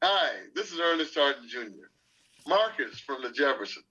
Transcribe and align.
Hi, 0.00 0.30
this 0.54 0.70
is 0.70 0.78
Ernest 0.78 1.12
Harden 1.16 1.48
Jr., 1.48 1.88
Marcus 2.46 3.00
from 3.00 3.20
the 3.20 3.30
Jefferson, 3.30 3.82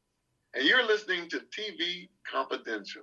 and 0.54 0.64
you're 0.64 0.88
listening 0.88 1.28
to 1.32 1.40
TV 1.40 2.08
Confidential. 2.32 3.02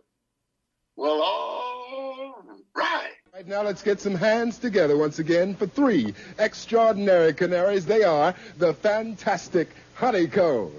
Well, 0.96 1.20
all 1.20 2.34
right. 2.74 3.10
Right 3.34 3.46
now, 3.46 3.62
let's 3.62 3.82
get 3.82 4.00
some 4.00 4.14
hands 4.14 4.56
together 4.56 4.96
once 4.96 5.18
again 5.18 5.54
for 5.54 5.66
three 5.66 6.14
extraordinary 6.38 7.34
canaries. 7.34 7.84
They 7.84 8.04
are 8.04 8.34
the 8.56 8.72
fantastic 8.72 9.68
Honey 9.96 10.26
Cone. 10.26 10.72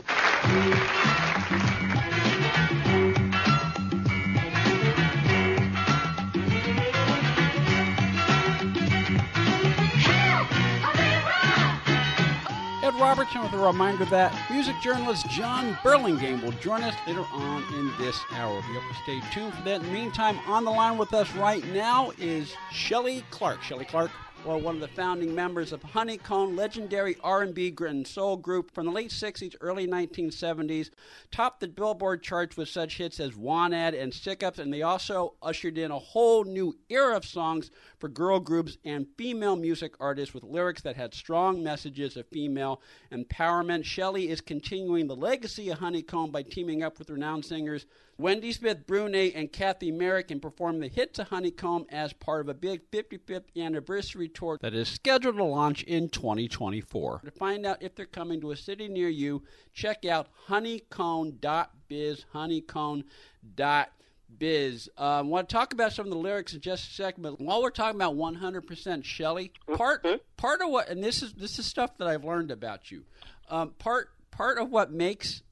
Ed 12.96 13.02
Robertson 13.02 13.44
with 13.44 13.54
a 13.54 13.58
reminder 13.58 14.06
that 14.06 14.34
music 14.50 14.76
journalist 14.82 15.28
John 15.30 15.78
Burlingame 15.84 16.42
will 16.42 16.54
join 16.54 16.82
us 16.82 16.96
later 17.06 17.26
on 17.34 17.64
in 17.74 17.92
this 17.98 18.18
hour. 18.32 18.62
Be 18.62 18.78
able 18.78 18.88
to 18.88 18.96
stay 19.04 19.22
tuned 19.34 19.54
for 19.54 19.62
that. 19.64 19.82
In 19.82 19.88
the 19.88 19.92
meantime, 19.92 20.40
on 20.48 20.64
the 20.64 20.72
line 20.72 20.98
with 20.98 21.14
us 21.14 21.30
right 21.36 21.66
now 21.74 22.12
is 22.18 22.54
Shelly 22.72 23.26
Clark. 23.32 23.62
Shelly 23.62 23.86
Clark, 23.86 24.12
well, 24.46 24.60
one 24.60 24.76
of 24.76 24.82
the 24.82 24.88
founding 24.90 25.34
members 25.34 25.72
of 25.72 25.82
Honey 25.82 26.18
Cone, 26.18 26.56
legendary 26.56 27.18
R&B 27.24 27.74
and 27.80 28.06
soul 28.06 28.38
group 28.38 28.70
from 28.70 28.86
the 28.86 28.92
late 28.92 29.10
60s, 29.10 29.56
early 29.60 29.88
1970s, 29.88 30.92
topped 31.32 31.62
the 31.62 31.68
Billboard 31.68 32.22
charts 32.22 32.56
with 32.56 32.70
such 32.70 32.98
hits 32.98 33.20
as 33.20 33.36
Want 33.36 33.74
Ads 33.74 33.98
and 33.98 34.14
Stick 34.14 34.44
Ups, 34.44 34.60
and 34.60 34.72
they 34.72 34.84
also 34.84 35.34
ushered 35.42 35.80
in 35.80 35.90
a 35.90 35.98
whole 35.98 36.44
new 36.44 36.78
era 36.90 37.18
of 37.18 37.26
songs 37.26 37.72
for 37.98 38.08
girl 38.08 38.40
groups 38.40 38.78
and 38.86 39.08
female 39.18 39.56
music 39.56 39.96
artists 40.00 40.36
with 40.36 40.44
lyrics 40.44 40.84
that 40.84 40.96
had 40.96 41.16
strong 41.16 41.64
messages 41.64 42.16
of 42.16 42.28
female 42.28 42.82
empowerment. 43.12 43.84
Shelly 43.84 44.30
is 44.30 44.42
continuing 44.42 45.08
the 45.08 45.16
legacy 45.16 45.70
of 45.70 45.80
Honey 45.80 46.04
Cone 46.04 46.30
by 46.30 46.44
teaming 46.44 46.84
up 46.84 47.00
with 47.00 47.10
renowned 47.10 47.46
singers 47.46 47.88
Wendy 48.18 48.54
Smith 48.54 48.88
Brune 48.88 49.14
and 49.14 49.52
Kathy 49.52 49.92
Merrick 49.92 50.32
perform 50.42 50.80
the 50.80 50.88
hit 50.88 51.20
of 51.20 51.28
Honey 51.28 51.52
Cone 51.52 51.86
as 51.90 52.14
part 52.14 52.40
of 52.40 52.48
a 52.48 52.54
big 52.54 52.90
55th 52.90 53.44
anniversary 53.58 54.30
tour 54.30 54.58
that 54.62 54.74
is 54.74 54.88
scheduled 54.88 55.36
to 55.36 55.44
launch 55.44 55.84
in 55.84 56.08
2024. 56.08 57.24
To 57.26 57.32
find 57.32 57.66
out 57.66 57.84
if 57.84 57.94
they're 57.94 58.06
coming 58.06 58.40
to 58.40 58.52
a 58.52 58.56
city 58.56 58.88
near 58.88 59.10
you, 59.10 59.44
check 59.74 60.06
out 60.06 60.30
honeycone.biz, 60.48 62.26
honeycone.biz. 62.34 64.90
Uh, 64.98 65.02
I 65.02 65.22
want 65.22 65.50
to 65.50 65.54
talk 65.54 65.74
about 65.74 65.92
some 65.92 66.06
of 66.06 66.12
the 66.12 66.18
lyrics 66.18 66.54
in 66.54 66.62
just 66.62 66.90
a 66.90 66.94
second, 66.94 67.22
but 67.22 67.42
while 67.42 67.62
we're 67.62 67.70
talking 67.70 68.00
about 68.00 68.16
100% 68.16 69.04
Shelly, 69.04 69.52
part 69.76 70.08
part 70.38 70.62
of 70.62 70.70
what, 70.70 70.88
and 70.88 71.04
this 71.04 71.22
is 71.22 71.34
this 71.34 71.60
is 71.60 71.66
stuff 71.66 71.98
that 71.98 72.08
I've 72.08 72.24
learned 72.24 72.52
about 72.52 72.92
you. 72.92 73.04
Um, 73.50 73.72
part 73.78 74.12
part 74.32 74.58
of 74.58 74.72
what 74.72 74.92
makes 74.92 75.44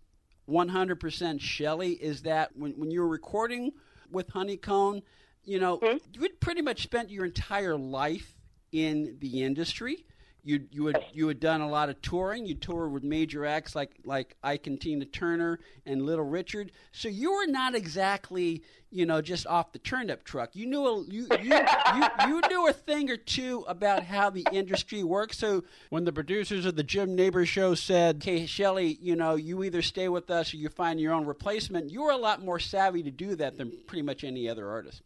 100% 0.49 1.41
Shelly 1.41 1.91
is 1.93 2.23
that 2.23 2.55
when, 2.55 2.73
when 2.73 2.91
you 2.91 3.01
were 3.01 3.07
recording 3.07 3.71
with 4.11 4.29
Honey 4.29 4.57
Cone, 4.57 5.01
you 5.43 5.59
know, 5.59 5.79
hmm? 5.81 5.97
you 6.13 6.21
had 6.21 6.39
pretty 6.39 6.61
much 6.61 6.83
spent 6.83 7.09
your 7.09 7.25
entire 7.25 7.77
life 7.77 8.35
in 8.71 9.17
the 9.19 9.43
industry. 9.43 10.05
You 10.45 10.65
you 10.71 10.87
had 10.87 11.05
you 11.13 11.27
had 11.29 11.39
done 11.39 11.61
a 11.61 11.69
lot 11.69 11.87
of 11.87 12.01
touring. 12.01 12.45
You 12.45 12.55
toured 12.55 12.91
with 12.91 13.03
major 13.03 13.45
acts 13.45 13.75
like 13.75 13.91
like 14.03 14.35
Ike 14.43 14.67
and 14.67 14.79
Tina 14.79 15.05
Turner 15.05 15.59
and 15.85 16.05
Little 16.05 16.25
Richard. 16.25 16.73
So 16.91 17.07
you 17.07 17.31
were 17.31 17.47
not 17.47 17.75
exactly 17.75 18.61
you 18.91 19.05
know 19.05 19.21
just 19.21 19.47
off 19.47 19.71
the 19.71 19.79
turnip 19.79 20.25
truck. 20.25 20.53
You 20.53 20.65
knew 20.65 20.85
a, 20.85 21.03
you, 21.05 21.27
you 21.41 21.59
you 21.95 22.07
you 22.27 22.41
knew 22.49 22.67
a 22.67 22.73
thing 22.73 23.09
or 23.09 23.15
two 23.15 23.63
about 23.69 24.03
how 24.03 24.29
the 24.29 24.45
industry 24.51 25.01
works. 25.01 25.37
So 25.37 25.63
when 25.89 26.03
the 26.03 26.11
producers 26.11 26.65
of 26.65 26.75
the 26.75 26.83
Jim 26.83 27.15
Nabors 27.15 27.47
show 27.47 27.73
said, 27.73 28.17
"Okay, 28.17 28.45
Shelly, 28.45 28.97
you 29.01 29.15
know 29.15 29.35
you 29.35 29.63
either 29.63 29.81
stay 29.81 30.09
with 30.09 30.29
us 30.29 30.53
or 30.53 30.57
you 30.57 30.67
find 30.67 30.99
your 30.99 31.13
own 31.13 31.25
replacement," 31.25 31.89
you 31.89 32.03
were 32.03 32.11
a 32.11 32.17
lot 32.17 32.43
more 32.43 32.59
savvy 32.59 33.01
to 33.03 33.11
do 33.11 33.35
that 33.35 33.57
than 33.57 33.71
pretty 33.87 34.01
much 34.01 34.25
any 34.25 34.49
other 34.49 34.69
artist. 34.69 35.03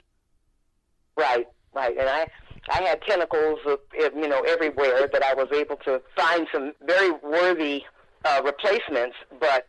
Right, 1.16 1.48
right. 1.74 1.98
And 1.98 2.10
I, 2.10 2.28
I 2.70 2.84
had 2.84 3.02
tentacles, 3.04 3.60
of, 3.66 3.80
you 3.94 4.28
know, 4.28 4.42
everywhere 4.42 5.08
that 5.12 5.24
I 5.24 5.34
was 5.34 5.48
able 5.54 5.78
to 5.78 6.02
find 6.16 6.48
some 6.52 6.74
very 6.86 7.12
worthy 7.24 7.84
uh, 8.26 8.42
replacements. 8.44 9.16
But 9.40 9.68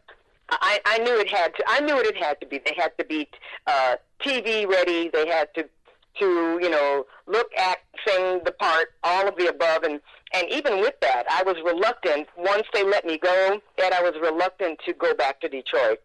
I, 0.51 0.81
I 0.85 0.99
knew 0.99 1.19
it 1.19 1.31
had 1.31 1.55
to. 1.57 1.65
I 1.67 1.81
knew 1.81 1.95
what 1.95 2.07
it 2.07 2.17
had 2.17 2.41
to 2.41 2.47
be. 2.47 2.59
They 2.59 2.75
had 2.77 2.97
to 2.99 3.05
be 3.05 3.29
uh, 3.67 3.97
TV 4.25 4.67
ready. 4.67 5.11
They 5.13 5.29
had 5.29 5.49
to, 5.55 5.63
to 5.63 6.59
you 6.61 6.71
know, 6.71 7.07
look, 7.27 7.49
act, 7.57 7.85
sing 8.07 8.41
the 8.45 8.53
part, 8.53 8.89
all 9.05 9.29
of 9.29 9.37
the 9.37 9.49
above. 9.49 9.85
And 9.85 10.01
and 10.35 10.47
even 10.51 10.81
with 10.81 10.95
that, 11.01 11.25
I 11.31 11.43
was 11.45 11.57
reluctant. 11.65 12.29
Once 12.37 12.67
they 12.73 12.85
let 12.85 13.05
me 13.05 13.19
go, 13.19 13.61
that 13.79 13.93
I 13.93 14.03
was 14.03 14.15
reluctant 14.21 14.81
to 14.87 14.93
go 14.93 15.15
back 15.15 15.41
to 15.41 15.49
Detroit. 15.49 16.01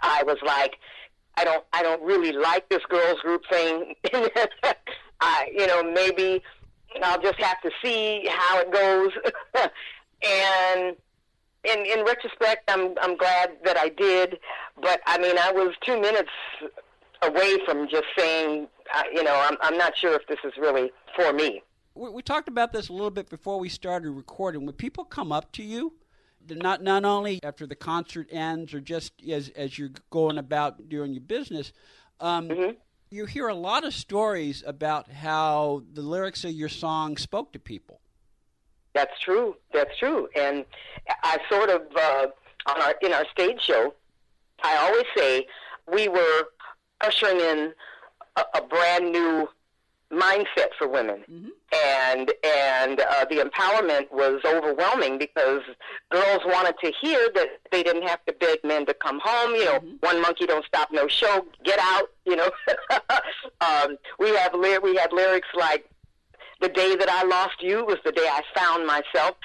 I 0.00 0.22
was 0.24 0.38
like, 0.44 0.76
I 1.36 1.44
don't 1.44 1.64
I 1.72 1.82
don't 1.82 2.02
really 2.02 2.32
like 2.32 2.68
this 2.68 2.82
girls 2.88 3.20
group 3.20 3.42
thing. 3.50 3.94
I 5.22 5.50
you 5.56 5.66
know 5.66 5.82
maybe 5.82 6.42
I'll 7.02 7.20
just 7.20 7.40
have 7.40 7.60
to 7.62 7.70
see 7.82 8.26
how 8.28 8.60
it 8.60 8.72
goes. 8.72 9.10
and 10.22 10.96
in 11.64 11.86
in 11.86 12.04
retrospect, 12.04 12.68
I'm 12.68 12.94
I'm 13.00 13.16
glad 13.16 13.52
that 13.64 13.76
I 13.78 13.88
did. 13.88 14.38
But 14.80 15.00
I 15.06 15.18
mean, 15.18 15.38
I 15.38 15.52
was 15.52 15.74
two 15.84 16.00
minutes 16.00 16.30
away 17.22 17.58
from 17.64 17.88
just 17.88 18.06
saying, 18.18 18.66
uh, 18.94 19.02
you 19.12 19.22
know, 19.22 19.34
I'm 19.34 19.56
I'm 19.60 19.78
not 19.78 19.96
sure 19.96 20.14
if 20.14 20.26
this 20.26 20.38
is 20.44 20.52
really 20.58 20.90
for 21.16 21.32
me. 21.32 21.62
We, 21.94 22.10
we 22.10 22.22
talked 22.22 22.48
about 22.48 22.72
this 22.72 22.88
a 22.88 22.92
little 22.92 23.10
bit 23.10 23.28
before 23.30 23.60
we 23.60 23.68
started 23.68 24.10
recording. 24.10 24.66
When 24.66 24.74
people 24.74 25.04
come 25.04 25.30
up 25.30 25.52
to 25.52 25.62
you 25.62 25.94
not 26.48 26.82
not 26.82 27.04
only 27.04 27.38
after 27.44 27.66
the 27.66 27.76
concert 27.76 28.28
ends 28.32 28.74
or 28.74 28.80
just 28.80 29.12
as 29.30 29.48
as 29.50 29.78
you're 29.78 29.90
going 30.10 30.38
about 30.38 30.88
doing 30.88 31.12
your 31.12 31.22
business, 31.22 31.72
um, 32.20 32.48
Mm-hmm. 32.48 32.72
You 33.12 33.26
hear 33.26 33.48
a 33.48 33.54
lot 33.54 33.84
of 33.84 33.92
stories 33.92 34.64
about 34.66 35.10
how 35.10 35.82
the 35.92 36.00
lyrics 36.00 36.44
of 36.44 36.52
your 36.52 36.68
song 36.68 37.16
spoke 37.16 37.52
to 37.52 37.58
people. 37.58 38.00
That's 38.94 39.18
true. 39.20 39.56
That's 39.72 39.96
true. 39.98 40.28
And 40.34 40.64
I 41.22 41.38
sort 41.50 41.70
of 41.70 41.82
uh, 41.94 42.26
on 42.66 42.82
our 42.82 42.94
in 43.02 43.12
our 43.12 43.26
stage 43.30 43.60
show, 43.60 43.94
I 44.62 44.76
always 44.76 45.04
say 45.16 45.46
we 45.92 46.08
were 46.08 46.48
ushering 47.00 47.40
in 47.40 47.72
a, 48.36 48.44
a 48.54 48.62
brand 48.62 49.12
new 49.12 49.48
mindset 50.12 50.68
for 50.78 50.86
women, 50.88 51.24
and 51.74 52.32
and 52.44 53.00
uh, 53.00 53.24
the 53.30 53.36
empowerment 53.36 54.10
was 54.12 54.40
overwhelming 54.44 55.18
because 55.18 55.62
girls 56.10 56.42
wanted 56.44 56.74
to 56.84 56.92
hear 57.00 57.30
that 57.34 57.48
they 57.70 57.82
didn't 57.82 58.06
have 58.06 58.24
to 58.26 58.32
beg 58.34 58.58
men 58.62 58.84
to 58.86 58.94
come 58.94 59.20
home. 59.22 59.54
You 59.54 59.64
know, 59.64 59.80
one 60.00 60.20
monkey 60.20 60.46
don't 60.46 60.64
stop 60.66 60.90
no 60.92 61.08
show. 61.08 61.46
Get 61.64 61.78
out. 61.80 62.10
You 62.26 62.36
know, 62.36 62.50
um, 63.60 63.96
we 64.18 64.28
have 64.36 64.54
ly- 64.54 64.80
we 64.82 64.96
had 64.96 65.12
lyrics 65.12 65.48
like 65.54 65.88
the 66.60 66.68
day 66.68 66.94
that 66.94 67.08
I 67.08 67.24
lost 67.24 67.62
you 67.62 67.84
was 67.84 67.98
the 68.04 68.12
day 68.12 68.28
I 68.28 68.42
found 68.54 68.86
myself. 68.86 69.36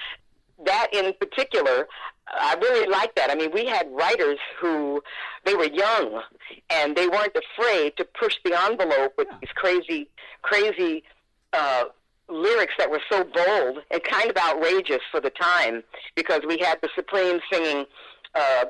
That 0.65 0.87
in 0.91 1.13
particular, 1.19 1.87
I 2.29 2.55
really 2.61 2.87
like 2.89 3.15
that. 3.15 3.31
I 3.31 3.35
mean, 3.35 3.51
we 3.51 3.65
had 3.65 3.87
writers 3.91 4.39
who 4.59 5.01
they 5.45 5.55
were 5.55 5.65
young 5.67 6.21
and 6.69 6.95
they 6.95 7.07
weren't 7.07 7.35
afraid 7.35 7.95
to 7.97 8.05
push 8.19 8.35
the 8.43 8.59
envelope 8.65 9.13
with 9.17 9.27
these 9.41 9.51
crazy, 9.55 10.09
crazy 10.41 11.03
uh, 11.53 11.85
lyrics 12.29 12.73
that 12.77 12.89
were 12.89 13.01
so 13.09 13.23
bold 13.23 13.79
and 13.91 14.03
kind 14.03 14.29
of 14.29 14.37
outrageous 14.37 15.01
for 15.11 15.21
the 15.21 15.29
time. 15.29 15.83
Because 16.15 16.41
we 16.47 16.57
had 16.59 16.79
the 16.81 16.89
Supremes 16.95 17.41
singing. 17.51 17.85
Uh, 18.35 18.65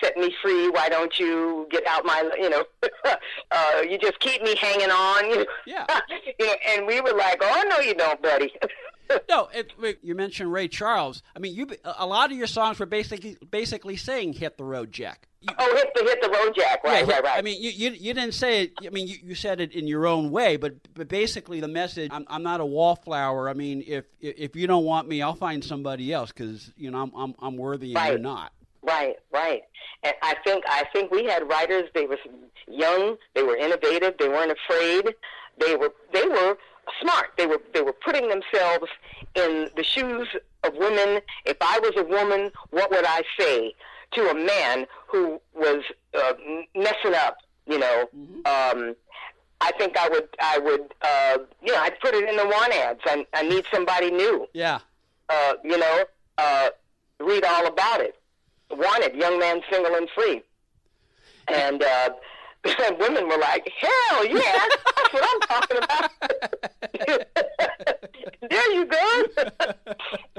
set 0.00 0.16
me 0.16 0.32
free. 0.40 0.68
Why 0.70 0.88
don't 0.88 1.18
you 1.18 1.66
get 1.70 1.86
out 1.86 2.04
my, 2.04 2.30
you 2.38 2.50
know, 2.50 2.64
uh, 3.50 3.82
you 3.88 3.98
just 3.98 4.18
keep 4.20 4.42
me 4.42 4.54
hanging 4.56 4.90
on. 4.90 5.28
You 5.28 5.36
know? 5.38 5.46
Yeah. 5.66 5.86
you 6.38 6.46
know, 6.46 6.54
and 6.68 6.86
we 6.86 7.00
were 7.00 7.12
like, 7.12 7.38
oh, 7.42 7.64
no, 7.68 7.80
you 7.80 7.94
don't, 7.94 8.20
buddy. 8.22 8.52
No, 9.28 9.48
it, 9.54 9.72
wait, 9.80 9.98
you 10.02 10.14
mentioned 10.14 10.52
Ray 10.52 10.68
Charles. 10.68 11.22
I 11.34 11.38
mean, 11.38 11.54
you 11.54 11.66
a 11.84 12.06
lot 12.06 12.30
of 12.30 12.36
your 12.38 12.46
songs 12.46 12.78
were 12.78 12.86
basically 12.86 13.36
basically 13.50 13.96
saying 13.96 14.34
"Hit 14.34 14.56
the 14.58 14.64
road, 14.64 14.92
Jack." 14.92 15.28
You, 15.40 15.48
oh, 15.58 15.74
hit 15.76 15.90
the, 15.94 16.04
hit 16.04 16.22
the 16.22 16.28
road, 16.30 16.54
Jack. 16.54 16.84
Right, 16.84 17.04
yeah, 17.06 17.14
right, 17.14 17.24
right. 17.24 17.38
I 17.38 17.42
mean, 17.42 17.60
you, 17.60 17.70
you 17.70 17.90
you 17.90 18.14
didn't 18.14 18.34
say 18.34 18.62
it. 18.62 18.72
I 18.86 18.90
mean, 18.90 19.08
you, 19.08 19.16
you 19.22 19.34
said 19.34 19.60
it 19.60 19.72
in 19.72 19.88
your 19.88 20.06
own 20.06 20.30
way, 20.30 20.56
but 20.56 20.74
but 20.94 21.08
basically 21.08 21.60
the 21.60 21.68
message: 21.68 22.10
I'm, 22.12 22.24
I'm 22.28 22.42
not 22.42 22.60
a 22.60 22.64
wallflower. 22.66 23.48
I 23.48 23.54
mean, 23.54 23.82
if 23.86 24.04
if 24.20 24.54
you 24.54 24.66
don't 24.66 24.84
want 24.84 25.08
me, 25.08 25.20
I'll 25.20 25.34
find 25.34 25.64
somebody 25.64 26.12
else 26.12 26.30
because 26.30 26.70
you 26.76 26.90
know 26.90 27.02
I'm 27.02 27.12
I'm, 27.16 27.34
I'm 27.40 27.56
worthy 27.56 27.88
and 27.88 27.96
Right. 27.96 28.10
you're 28.10 28.18
not. 28.18 28.52
Right, 28.82 29.16
right. 29.32 29.62
And 30.04 30.14
I 30.22 30.34
think 30.44 30.64
I 30.68 30.84
think 30.92 31.10
we 31.10 31.24
had 31.24 31.48
writers. 31.48 31.88
They 31.94 32.06
were 32.06 32.18
young. 32.68 33.16
They 33.34 33.42
were 33.42 33.56
innovative. 33.56 34.14
They 34.18 34.28
weren't 34.28 34.52
afraid. 34.52 35.14
They 35.58 35.76
were 35.76 35.92
they 36.12 36.26
were 36.26 36.56
smart. 37.00 37.32
They 37.36 37.46
were 37.46 37.60
they 37.74 37.82
were 37.82 37.92
putting 37.92 38.28
themselves 38.28 38.86
in 39.34 39.70
the 39.76 39.84
shoes 39.84 40.28
of 40.64 40.74
women. 40.76 41.20
If 41.44 41.56
I 41.60 41.78
was 41.80 41.92
a 41.96 42.04
woman, 42.04 42.50
what 42.70 42.90
would 42.90 43.04
I 43.04 43.22
say 43.38 43.74
to 44.14 44.30
a 44.30 44.34
man 44.34 44.86
who 45.08 45.40
was 45.54 45.82
uh, 46.14 46.32
messing 46.74 47.14
up? 47.14 47.38
You 47.66 47.78
know. 47.78 48.08
Um, 48.44 48.94
I 49.64 49.70
think 49.78 49.96
I 49.96 50.08
would 50.08 50.28
I 50.40 50.58
would 50.58 50.92
uh, 51.02 51.38
you 51.62 51.72
know 51.72 51.80
I'd 51.80 51.98
put 52.00 52.14
it 52.14 52.28
in 52.28 52.36
the 52.36 52.44
want 52.46 52.72
ads. 52.74 53.00
I, 53.04 53.24
I 53.32 53.42
need 53.48 53.64
somebody 53.72 54.10
new 54.10 54.48
Yeah. 54.54 54.80
uh, 55.28 55.52
you 55.62 55.78
know, 55.78 56.04
uh, 56.38 56.68
read 57.20 57.44
all 57.44 57.66
about 57.68 58.00
it. 58.00 58.16
Wanted, 58.70 59.14
young 59.14 59.38
man, 59.38 59.60
single 59.70 59.94
and 59.94 60.08
free. 60.16 60.42
And 61.48 61.82
uh, 61.82 62.10
women 62.98 63.28
were 63.28 63.38
like, 63.38 63.68
hell 63.78 64.26
yeah, 64.26 64.66
that's 64.96 65.12
what 65.12 65.24
I'm 65.28 65.40
talking 65.40 65.78
about. 65.78 66.10
there 68.50 68.72
you 68.72 68.86
go. 68.86 69.24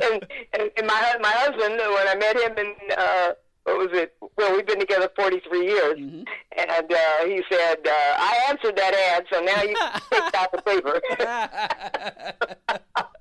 and, 0.02 0.25
and, 0.54 0.72
and 0.78 0.88
my 0.88 1.16
my 1.22 1.31
husband, 1.31 1.75
when 1.78 2.08
I 2.08 2.16
met 2.16 2.40
him 2.40 2.58
in 2.58 2.74
uh, 2.98 3.34
what 3.64 3.78
was 3.78 3.90
it? 3.94 4.16
Well, 4.38 4.56
we've 4.56 4.66
been 4.66 4.80
together 4.80 5.10
43 5.16 5.66
years, 5.66 5.98
mm-hmm. 5.98 6.24
and 6.58 6.94
uh, 6.94 7.25
he 7.25 7.44
said, 7.50 7.78
uh, 7.86 8.16
"I 8.18 8.46
answered 8.50 8.75
that 8.78 8.94
ad, 8.94 9.25
so 9.31 9.40
now 9.42 9.62
you 9.64 9.75
take 10.12 10.36
out 10.36 10.52
the 10.52 10.62
paper." 10.62 11.02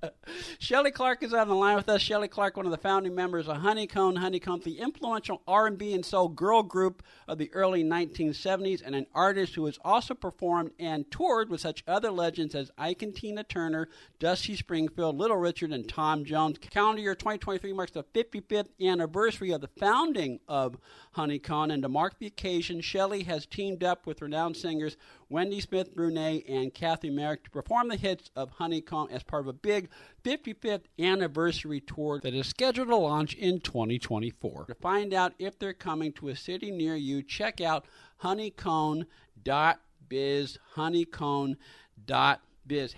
Shelly 0.59 0.91
Clark 0.91 1.23
is 1.23 1.33
on 1.33 1.49
the 1.49 1.55
line 1.55 1.77
with 1.77 1.89
us. 1.89 2.01
Shelly 2.01 2.29
Clark, 2.29 2.57
one 2.57 2.67
of 2.67 2.73
the 2.73 2.79
founding 2.79 3.15
members 3.15 3.49
of 3.49 3.59
Honey 3.59 3.87
Cone. 3.87 4.17
Honeycomb, 4.17 4.61
the 4.61 4.79
influential 4.79 5.43
R&B 5.47 5.93
and 5.95 6.05
soul 6.05 6.29
girl 6.29 6.63
group 6.63 7.03
of 7.29 7.39
the 7.39 7.53
early 7.53 7.85
1970s, 7.85 8.83
and 8.85 8.95
an 8.95 9.07
artist 9.15 9.55
who 9.55 9.67
has 9.67 9.79
also 9.85 10.15
performed 10.15 10.73
and 10.79 11.11
toured 11.11 11.51
with 11.51 11.61
such 11.61 11.85
other 11.87 12.11
legends 12.11 12.55
as 12.55 12.71
Ike 12.77 13.03
and 13.03 13.15
Tina 13.15 13.45
Turner, 13.45 13.89
Dusty 14.19 14.57
Springfield, 14.57 15.17
Little 15.17 15.37
Richard, 15.37 15.73
and 15.73 15.89
Tom 15.89 16.25
Jones. 16.25 16.59
Calendar 16.59 17.03
year 17.03 17.15
2023 17.15 17.73
marks 17.73 17.93
the 17.93 18.05
55th 18.05 18.69
anniversary 18.81 19.53
of 19.53 19.61
the 19.61 19.69
founding 19.69 20.41
of 20.49 20.77
Honey 21.13 21.39
Cone, 21.39 21.71
and 21.71 21.83
to 21.83 21.89
mark 21.89 22.19
the 22.19 22.27
occasion, 22.27 22.81
Shelly 22.81 23.25
has 23.25 23.47
teamed 23.47 23.85
up 23.85 24.07
with 24.07 24.23
renowned 24.23 24.57
singers 24.57 24.97
Wendy 25.33 25.61
Smith 25.61 25.95
Brune 25.95 26.19
and 26.19 26.75
Kathy 26.75 27.09
Merrick 27.09 27.45
to 27.45 27.51
perform 27.51 27.89
the 27.89 27.97
hits 27.97 28.31
of 28.37 28.51
Honey 28.51 28.83
Cone 28.83 29.09
as 29.11 29.23
part 29.23 29.41
of 29.41 29.47
a 29.47 29.55
big 29.55 29.89
55th 30.25 30.83
anniversary 30.99 31.81
tour 31.81 32.21
that 32.23 32.35
is 32.35 32.47
scheduled 32.47 32.89
to 32.89 32.97
launch 32.97 33.33
in 33.33 33.61
2024. 33.61 34.67
To 34.67 34.75
find 34.75 35.15
out 35.15 35.33
if 35.39 35.59
they're 35.59 35.73
coming 35.73 36.13
to 36.13 36.29
a 36.29 36.37
city 36.37 36.71
near 36.71 36.97
you, 36.97 37.23
check 37.23 37.63
out 37.63 37.87
honeycone.biz, 38.23 40.59
honeycone.biz. 40.77 42.95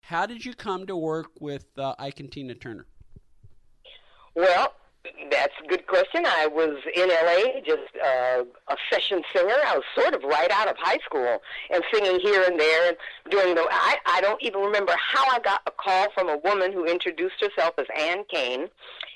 How 0.00 0.24
did 0.24 0.46
you 0.46 0.54
come 0.54 0.86
to 0.86 0.96
work 0.96 1.32
with 1.38 1.66
uh, 1.76 1.94
Ike 1.98 2.20
and 2.20 2.32
Tina 2.32 2.54
Turner? 2.54 2.86
Well, 4.34 4.72
that's 5.30 5.54
a 5.62 5.66
good 5.68 5.86
question. 5.86 6.24
I 6.26 6.46
was 6.46 6.76
in 6.94 7.08
LA, 7.08 7.60
just 7.60 7.82
uh, 8.02 8.44
a 8.68 8.76
session 8.90 9.22
singer. 9.34 9.54
I 9.66 9.76
was 9.76 9.84
sort 9.94 10.14
of 10.14 10.22
right 10.22 10.50
out 10.50 10.68
of 10.68 10.76
high 10.78 10.98
school 11.04 11.40
and 11.70 11.82
singing 11.92 12.20
here 12.20 12.42
and 12.46 12.58
there 12.58 12.88
and 12.88 12.96
doing 13.30 13.54
the. 13.54 13.66
I 13.70 13.96
I 14.06 14.20
don't 14.20 14.42
even 14.42 14.60
remember 14.60 14.92
how 14.98 15.24
I 15.30 15.38
got 15.40 15.62
a 15.66 15.70
call 15.70 16.10
from 16.12 16.28
a 16.28 16.38
woman 16.38 16.72
who 16.72 16.84
introduced 16.84 17.40
herself 17.40 17.74
as 17.78 17.86
Ann 17.98 18.24
Kane, 18.28 18.68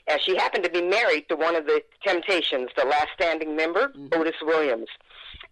and 0.07 0.21
she 0.21 0.37
happened 0.37 0.65
to 0.65 0.71
be 0.71 0.83
married 0.83 1.29
to 1.29 1.37
one 1.37 1.57
of 1.57 1.67
the 1.67 1.83
Temptations, 2.05 2.71
the 2.77 2.85
last 2.85 3.09
standing 3.15 3.57
member, 3.57 3.89
mm-hmm. 3.89 4.21
Otis 4.21 4.37
Williams, 4.43 4.89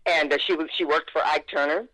and 0.07 0.33
uh, 0.33 0.39
she 0.39 0.55
was 0.55 0.69
she 0.77 0.85
worked 0.85 1.11
for 1.11 1.25
Ike 1.25 1.47
Turner, 1.53 1.87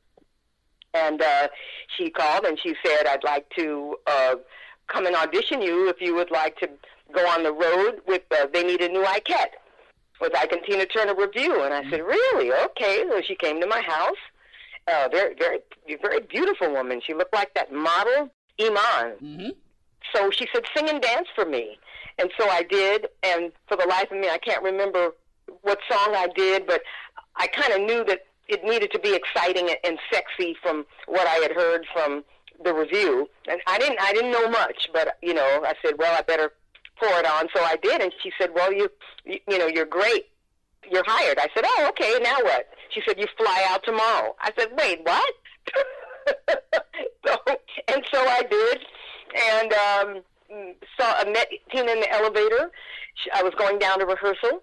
and 0.95 1.23
uh, 1.23 1.49
she 1.97 2.11
called 2.11 2.45
and 2.45 2.59
she 2.59 2.75
said, 2.85 3.07
"I'd 3.07 3.25
like 3.25 3.49
to." 3.57 3.97
Uh, 4.07 4.35
come 4.87 5.07
and 5.07 5.17
audition 5.17 5.63
you 5.63 5.89
if 5.89 6.01
you 6.01 6.15
would 6.15 6.31
like 6.31 6.59
to 6.59 6.69
go 7.15 7.27
on 7.29 7.43
the 7.43 7.53
road 7.53 8.01
with 8.07 8.23
uh, 8.33 8.47
They 8.53 8.63
Need 8.63 8.81
a 8.83 8.89
New 8.89 9.03
Ikette 9.05 9.55
with 10.21 10.35
Ike 10.37 10.53
and 10.53 10.63
Tina 10.65 10.87
Turner 10.87 11.15
Revue. 11.15 11.63
And 11.63 11.75
I 11.75 11.89
said, 11.91 12.01
really? 12.01 12.53
Okay. 12.53 13.05
So 13.09 13.21
she 13.23 13.35
came 13.35 13.61
to 13.61 13.67
my 13.67 13.81
house. 13.81 14.17
Uh, 14.87 15.09
very, 15.11 15.35
very, 15.39 15.61
very 16.03 16.21
beautiful 16.21 16.71
woman. 16.71 17.01
She 17.05 17.15
looked 17.15 17.35
like 17.35 17.55
that 17.55 17.73
model, 17.73 18.31
Iman. 18.61 19.15
Mm-hmm. 19.23 19.49
So 20.15 20.31
she 20.31 20.47
said, 20.53 20.65
sing 20.77 20.89
and 20.91 21.01
dance 21.01 21.29
for 21.35 21.47
me. 21.47 21.79
And 22.19 22.31
so 22.39 22.49
I 22.49 22.63
did. 22.63 23.09
And 23.23 23.51
for 23.67 23.77
the 23.77 23.87
life 23.87 24.11
of 24.13 24.19
me, 24.19 24.29
I 24.29 24.39
can't 24.39 24.63
remember 24.63 25.15
what 25.63 25.79
song 25.91 26.15
I 26.15 26.29
did, 26.37 26.67
but 26.67 26.83
I 27.37 27.47
kind 27.47 27.73
of 27.73 27.81
knew 27.81 28.05
that 28.05 28.27
it 28.49 28.63
needed 28.63 28.93
to 28.93 28.99
be 28.99 29.15
exciting 29.15 29.71
and 29.85 29.99
sexy 30.13 30.55
from 30.63 30.85
what 31.07 31.27
I 31.27 31.37
had 31.37 31.53
heard 31.53 31.87
from 31.93 32.25
the 32.63 32.75
Revue. 32.75 33.27
And 33.49 33.61
I 33.67 33.79
didn't, 33.79 34.01
I 34.01 34.13
didn't 34.13 34.31
know 34.31 34.49
much, 34.49 34.91
but 34.93 35.17
you 35.23 35.33
know, 35.33 35.63
I 35.65 35.73
said, 35.85 35.95
well, 35.99 36.15
I 36.17 36.21
better 36.21 36.53
pour 36.99 37.19
it 37.19 37.27
on. 37.27 37.49
So 37.55 37.63
I 37.63 37.77
did, 37.77 38.01
and 38.01 38.13
she 38.23 38.33
said, 38.39 38.51
"Well, 38.55 38.73
you, 38.73 38.89
you, 39.25 39.39
you 39.49 39.59
know, 39.59 39.67
you're 39.67 39.87
great. 39.87 40.27
You're 40.91 41.05
hired." 41.07 41.39
I 41.39 41.49
said, 41.55 41.65
"Oh, 41.65 41.87
okay. 41.91 42.19
Now 42.23 42.39
what?" 42.43 42.69
She 42.91 43.03
said, 43.07 43.19
"You 43.19 43.27
fly 43.37 43.67
out 43.69 43.83
tomorrow." 43.85 44.37
I 44.41 44.53
said, 44.59 44.69
"Wait, 44.77 45.01
what?" 45.03 45.35
so 47.27 47.37
and 47.89 48.05
so 48.13 48.21
I 48.21 48.43
did, 48.43 48.79
and 49.35 49.73
um, 49.73 50.23
saw 50.99 51.13
I 51.19 51.25
met 51.31 51.49
Tina 51.71 51.93
in 51.93 52.01
the 52.01 52.13
elevator. 52.13 52.71
I 53.33 53.43
was 53.43 53.55
going 53.57 53.79
down 53.79 54.01
to 54.01 54.07
rehearsal, 54.07 54.63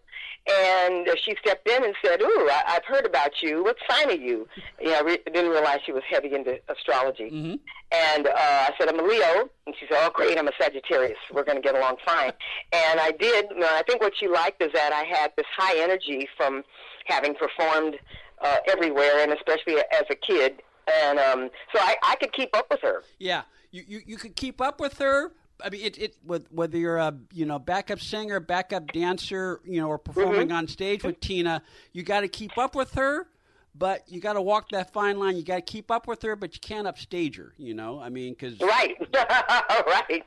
and 0.49 1.07
she 1.23 1.35
stepped 1.39 1.67
in 1.69 1.83
and 1.83 1.93
said, 2.03 2.21
"Ooh, 2.21 2.49
I, 2.49 2.63
I've 2.67 2.85
heard 2.85 3.05
about 3.05 3.41
you. 3.41 3.63
What 3.63 3.77
sign 3.89 4.09
are 4.09 4.13
you?" 4.13 4.47
You 4.79 4.87
know, 4.87 4.97
I 4.97 5.01
re- 5.01 5.19
didn't 5.25 5.51
realize 5.51 5.79
she 5.85 5.91
was 5.91 6.03
heavy 6.09 6.33
into 6.33 6.59
astrology. 6.67 7.29
Mm-hmm. 7.31 7.55
And 7.91 8.27
uh, 8.27 8.31
I 8.35 8.71
said, 8.77 8.89
"I'm 8.89 8.99
a 8.99 9.03
Leo," 9.03 9.49
and 9.67 9.75
she 9.79 9.85
said, 9.87 9.97
"Oh, 9.99 10.09
great, 10.13 10.37
I'm 10.37 10.47
a 10.47 10.51
Sagittarius. 10.59 11.17
We're 11.31 11.43
going 11.43 11.57
to 11.57 11.61
get 11.61 11.75
along 11.75 11.97
fine." 12.05 12.33
and 12.71 12.99
I 12.99 13.11
did. 13.11 13.45
I 13.61 13.83
think 13.87 14.01
what 14.01 14.13
she 14.17 14.27
liked 14.27 14.61
is 14.61 14.71
that 14.73 14.93
I 14.93 15.03
had 15.03 15.31
this 15.37 15.45
high 15.55 15.77
energy 15.81 16.27
from 16.37 16.63
having 17.05 17.35
performed 17.35 17.97
uh, 18.41 18.57
everywhere, 18.67 19.19
and 19.19 19.31
especially 19.33 19.77
as 19.77 20.03
a 20.09 20.15
kid. 20.15 20.61
And 20.91 21.19
um, 21.19 21.49
so 21.73 21.79
I, 21.81 21.95
I 22.03 22.15
could 22.15 22.33
keep 22.33 22.55
up 22.55 22.67
with 22.71 22.81
her. 22.81 23.03
Yeah, 23.19 23.43
you, 23.71 23.83
you 23.87 24.01
you 24.05 24.17
could 24.17 24.35
keep 24.35 24.59
up 24.59 24.79
with 24.79 24.97
her 24.97 25.31
I 25.63 25.69
mean, 25.69 25.81
it, 25.83 25.97
it 25.97 26.15
with 26.25 26.51
whether 26.51 26.77
you're 26.77 26.97
a 26.97 27.13
you 27.33 27.45
know 27.45 27.59
backup 27.59 27.99
singer, 27.99 28.39
backup 28.39 28.91
dancer, 28.91 29.61
you 29.65 29.79
know, 29.81 29.87
or 29.87 29.97
performing 29.97 30.47
mm-hmm. 30.47 30.57
on 30.57 30.67
stage 30.67 31.03
with 31.03 31.19
Tina, 31.19 31.61
you 31.93 32.03
got 32.03 32.21
to 32.21 32.27
keep 32.27 32.57
up 32.57 32.75
with 32.75 32.93
her, 32.93 33.27
but 33.75 34.03
you 34.07 34.19
got 34.19 34.33
to 34.33 34.41
walk 34.41 34.69
that 34.71 34.93
fine 34.93 35.19
line. 35.19 35.37
You 35.37 35.43
got 35.43 35.55
to 35.55 35.61
keep 35.61 35.91
up 35.91 36.07
with 36.07 36.21
her, 36.23 36.35
but 36.35 36.53
you 36.53 36.59
can't 36.59 36.87
upstage 36.87 37.37
her. 37.37 37.53
You 37.57 37.73
know, 37.73 37.99
I 37.99 38.09
mean, 38.09 38.33
because 38.33 38.59
right, 38.59 38.95
right, 39.13 40.23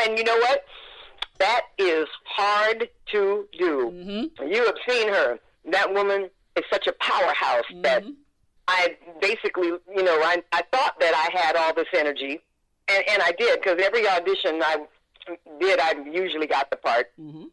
and 0.00 0.18
you 0.18 0.24
know 0.24 0.36
what? 0.38 0.64
That 1.38 1.62
is 1.78 2.06
hard 2.24 2.88
to 3.12 3.48
do. 3.58 3.90
Mm-hmm. 3.92 4.48
You 4.48 4.64
have 4.66 4.76
seen 4.88 5.08
her. 5.08 5.38
That 5.70 5.92
woman 5.92 6.28
is 6.56 6.64
such 6.70 6.86
a 6.86 6.92
powerhouse 7.00 7.64
mm-hmm. 7.70 7.82
that 7.82 8.04
I 8.68 8.96
basically, 9.20 9.68
you 9.68 10.02
know, 10.02 10.20
I, 10.22 10.42
I 10.52 10.62
thought 10.72 11.00
that 11.00 11.14
I 11.14 11.36
had 11.36 11.56
all 11.56 11.74
this 11.74 11.88
energy 11.94 12.40
and, 12.88 13.04
and 13.08 13.22
I 13.22 13.32
did 13.32 13.60
because 13.60 13.82
every 13.82 14.08
audition 14.08 14.62
I 14.62 14.86
did, 15.60 15.80
I 15.80 15.94
usually 16.10 16.46
got 16.46 16.70
the 16.70 16.76
part. 16.76 17.12
Mm-hmm. 17.20 17.44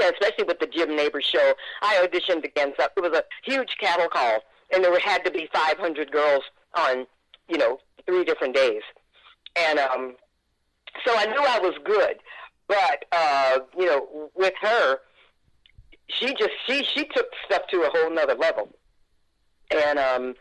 Especially 0.00 0.44
with 0.44 0.60
the 0.60 0.68
Jim 0.68 0.94
Nabors 0.94 1.24
show, 1.24 1.54
I 1.82 2.06
auditioned 2.06 2.44
against. 2.44 2.78
It 2.78 2.92
was 2.96 3.18
a 3.18 3.24
huge 3.44 3.76
cattle 3.80 4.08
call, 4.08 4.38
and 4.72 4.84
there 4.84 4.96
had 5.00 5.24
to 5.24 5.30
be 5.30 5.48
500 5.52 6.12
girls 6.12 6.44
on, 6.74 7.04
you 7.48 7.58
know, 7.58 7.80
three 8.06 8.24
different 8.24 8.54
days, 8.54 8.82
and 9.56 9.80
um, 9.80 10.14
so 11.04 11.12
I 11.16 11.26
knew 11.26 11.40
I 11.40 11.58
was 11.58 11.74
good. 11.84 12.18
But 12.68 13.04
uh, 13.10 13.58
you 13.76 13.86
know, 13.86 14.30
with 14.34 14.54
her, 14.60 14.98
she 16.08 16.34
just 16.34 16.50
she 16.66 16.84
she 16.84 17.04
took 17.04 17.26
stuff 17.46 17.62
to 17.70 17.82
a 17.82 17.90
whole 17.92 18.10
nother 18.10 18.34
level, 18.34 18.68
and 19.70 19.98
um, 19.98 20.34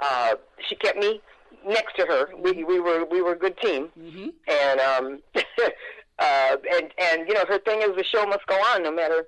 uh, 0.00 0.34
she 0.68 0.76
kept 0.76 0.98
me 0.98 1.20
next 1.66 1.96
to 1.96 2.06
her. 2.06 2.28
We 2.38 2.64
we 2.64 2.80
were 2.80 3.04
we 3.04 3.22
were 3.22 3.32
a 3.32 3.38
good 3.38 3.58
team, 3.58 3.88
mm-hmm. 3.98 4.28
and 4.48 4.80
um, 4.80 5.22
uh, 6.18 6.56
and 6.76 6.90
and 6.98 7.28
you 7.28 7.34
know 7.34 7.44
her 7.48 7.58
thing 7.58 7.82
is 7.82 7.96
the 7.96 8.04
show 8.04 8.26
must 8.26 8.46
go 8.46 8.54
on 8.54 8.82
no 8.82 8.92
matter 8.92 9.26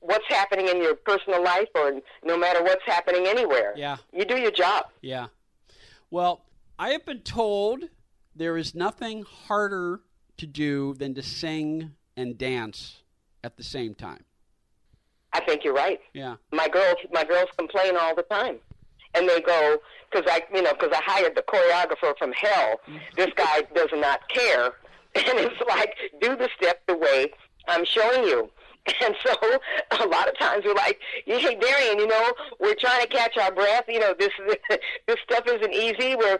what's 0.00 0.26
happening 0.28 0.68
in 0.68 0.82
your 0.82 0.94
personal 0.94 1.42
life 1.42 1.68
or 1.74 2.00
no 2.22 2.36
matter 2.36 2.62
what's 2.62 2.84
happening 2.84 3.26
anywhere. 3.26 3.74
Yeah, 3.76 3.96
you 4.12 4.24
do 4.24 4.36
your 4.36 4.50
job. 4.50 4.86
Yeah. 5.00 5.26
Well, 6.10 6.44
I 6.78 6.90
have 6.90 7.04
been 7.04 7.20
told 7.20 7.84
there 8.36 8.56
is 8.56 8.74
nothing 8.74 9.24
harder 9.24 10.00
to 10.36 10.46
do 10.46 10.94
than 10.94 11.14
to 11.14 11.22
sing 11.22 11.92
and 12.16 12.36
dance 12.36 13.02
at 13.42 13.56
the 13.56 13.64
same 13.64 13.94
time. 13.94 14.24
I 15.32 15.40
think 15.40 15.64
you're 15.64 15.74
right. 15.74 16.00
Yeah. 16.12 16.36
My 16.52 16.68
girls, 16.68 16.96
my 17.10 17.24
girls 17.24 17.48
complain 17.56 17.96
all 17.96 18.14
the 18.14 18.22
time 18.22 18.60
and 19.14 19.28
they 19.28 19.40
go 19.40 19.78
because 20.10 20.30
I 20.30 20.42
you 20.54 20.62
know 20.62 20.72
because 20.72 20.92
I 20.92 21.02
hired 21.04 21.34
the 21.34 21.42
choreographer 21.42 22.16
from 22.18 22.32
hell. 22.32 22.80
This 23.16 23.30
guy 23.36 23.62
does 23.74 23.90
not 23.92 24.28
care, 24.28 24.66
and 25.14 25.38
it's 25.38 25.60
like 25.68 25.94
do 26.20 26.36
the 26.36 26.48
step 26.56 26.82
the 26.86 26.96
way 26.96 27.32
I'm 27.68 27.84
showing 27.84 28.24
you. 28.24 28.50
And 29.02 29.14
so 29.24 29.34
a 30.02 30.06
lot 30.06 30.28
of 30.28 30.38
times 30.38 30.62
we're 30.66 30.74
like, 30.74 31.00
"Hey, 31.24 31.56
Darian, 31.58 31.98
you 31.98 32.06
know, 32.06 32.32
we're 32.60 32.74
trying 32.74 33.00
to 33.00 33.08
catch 33.08 33.34
our 33.38 33.50
breath. 33.50 33.84
You 33.88 33.98
know, 33.98 34.14
this 34.18 34.28
this 35.06 35.16
stuff 35.24 35.44
isn't 35.46 35.72
easy. 35.72 36.14
We're, 36.16 36.38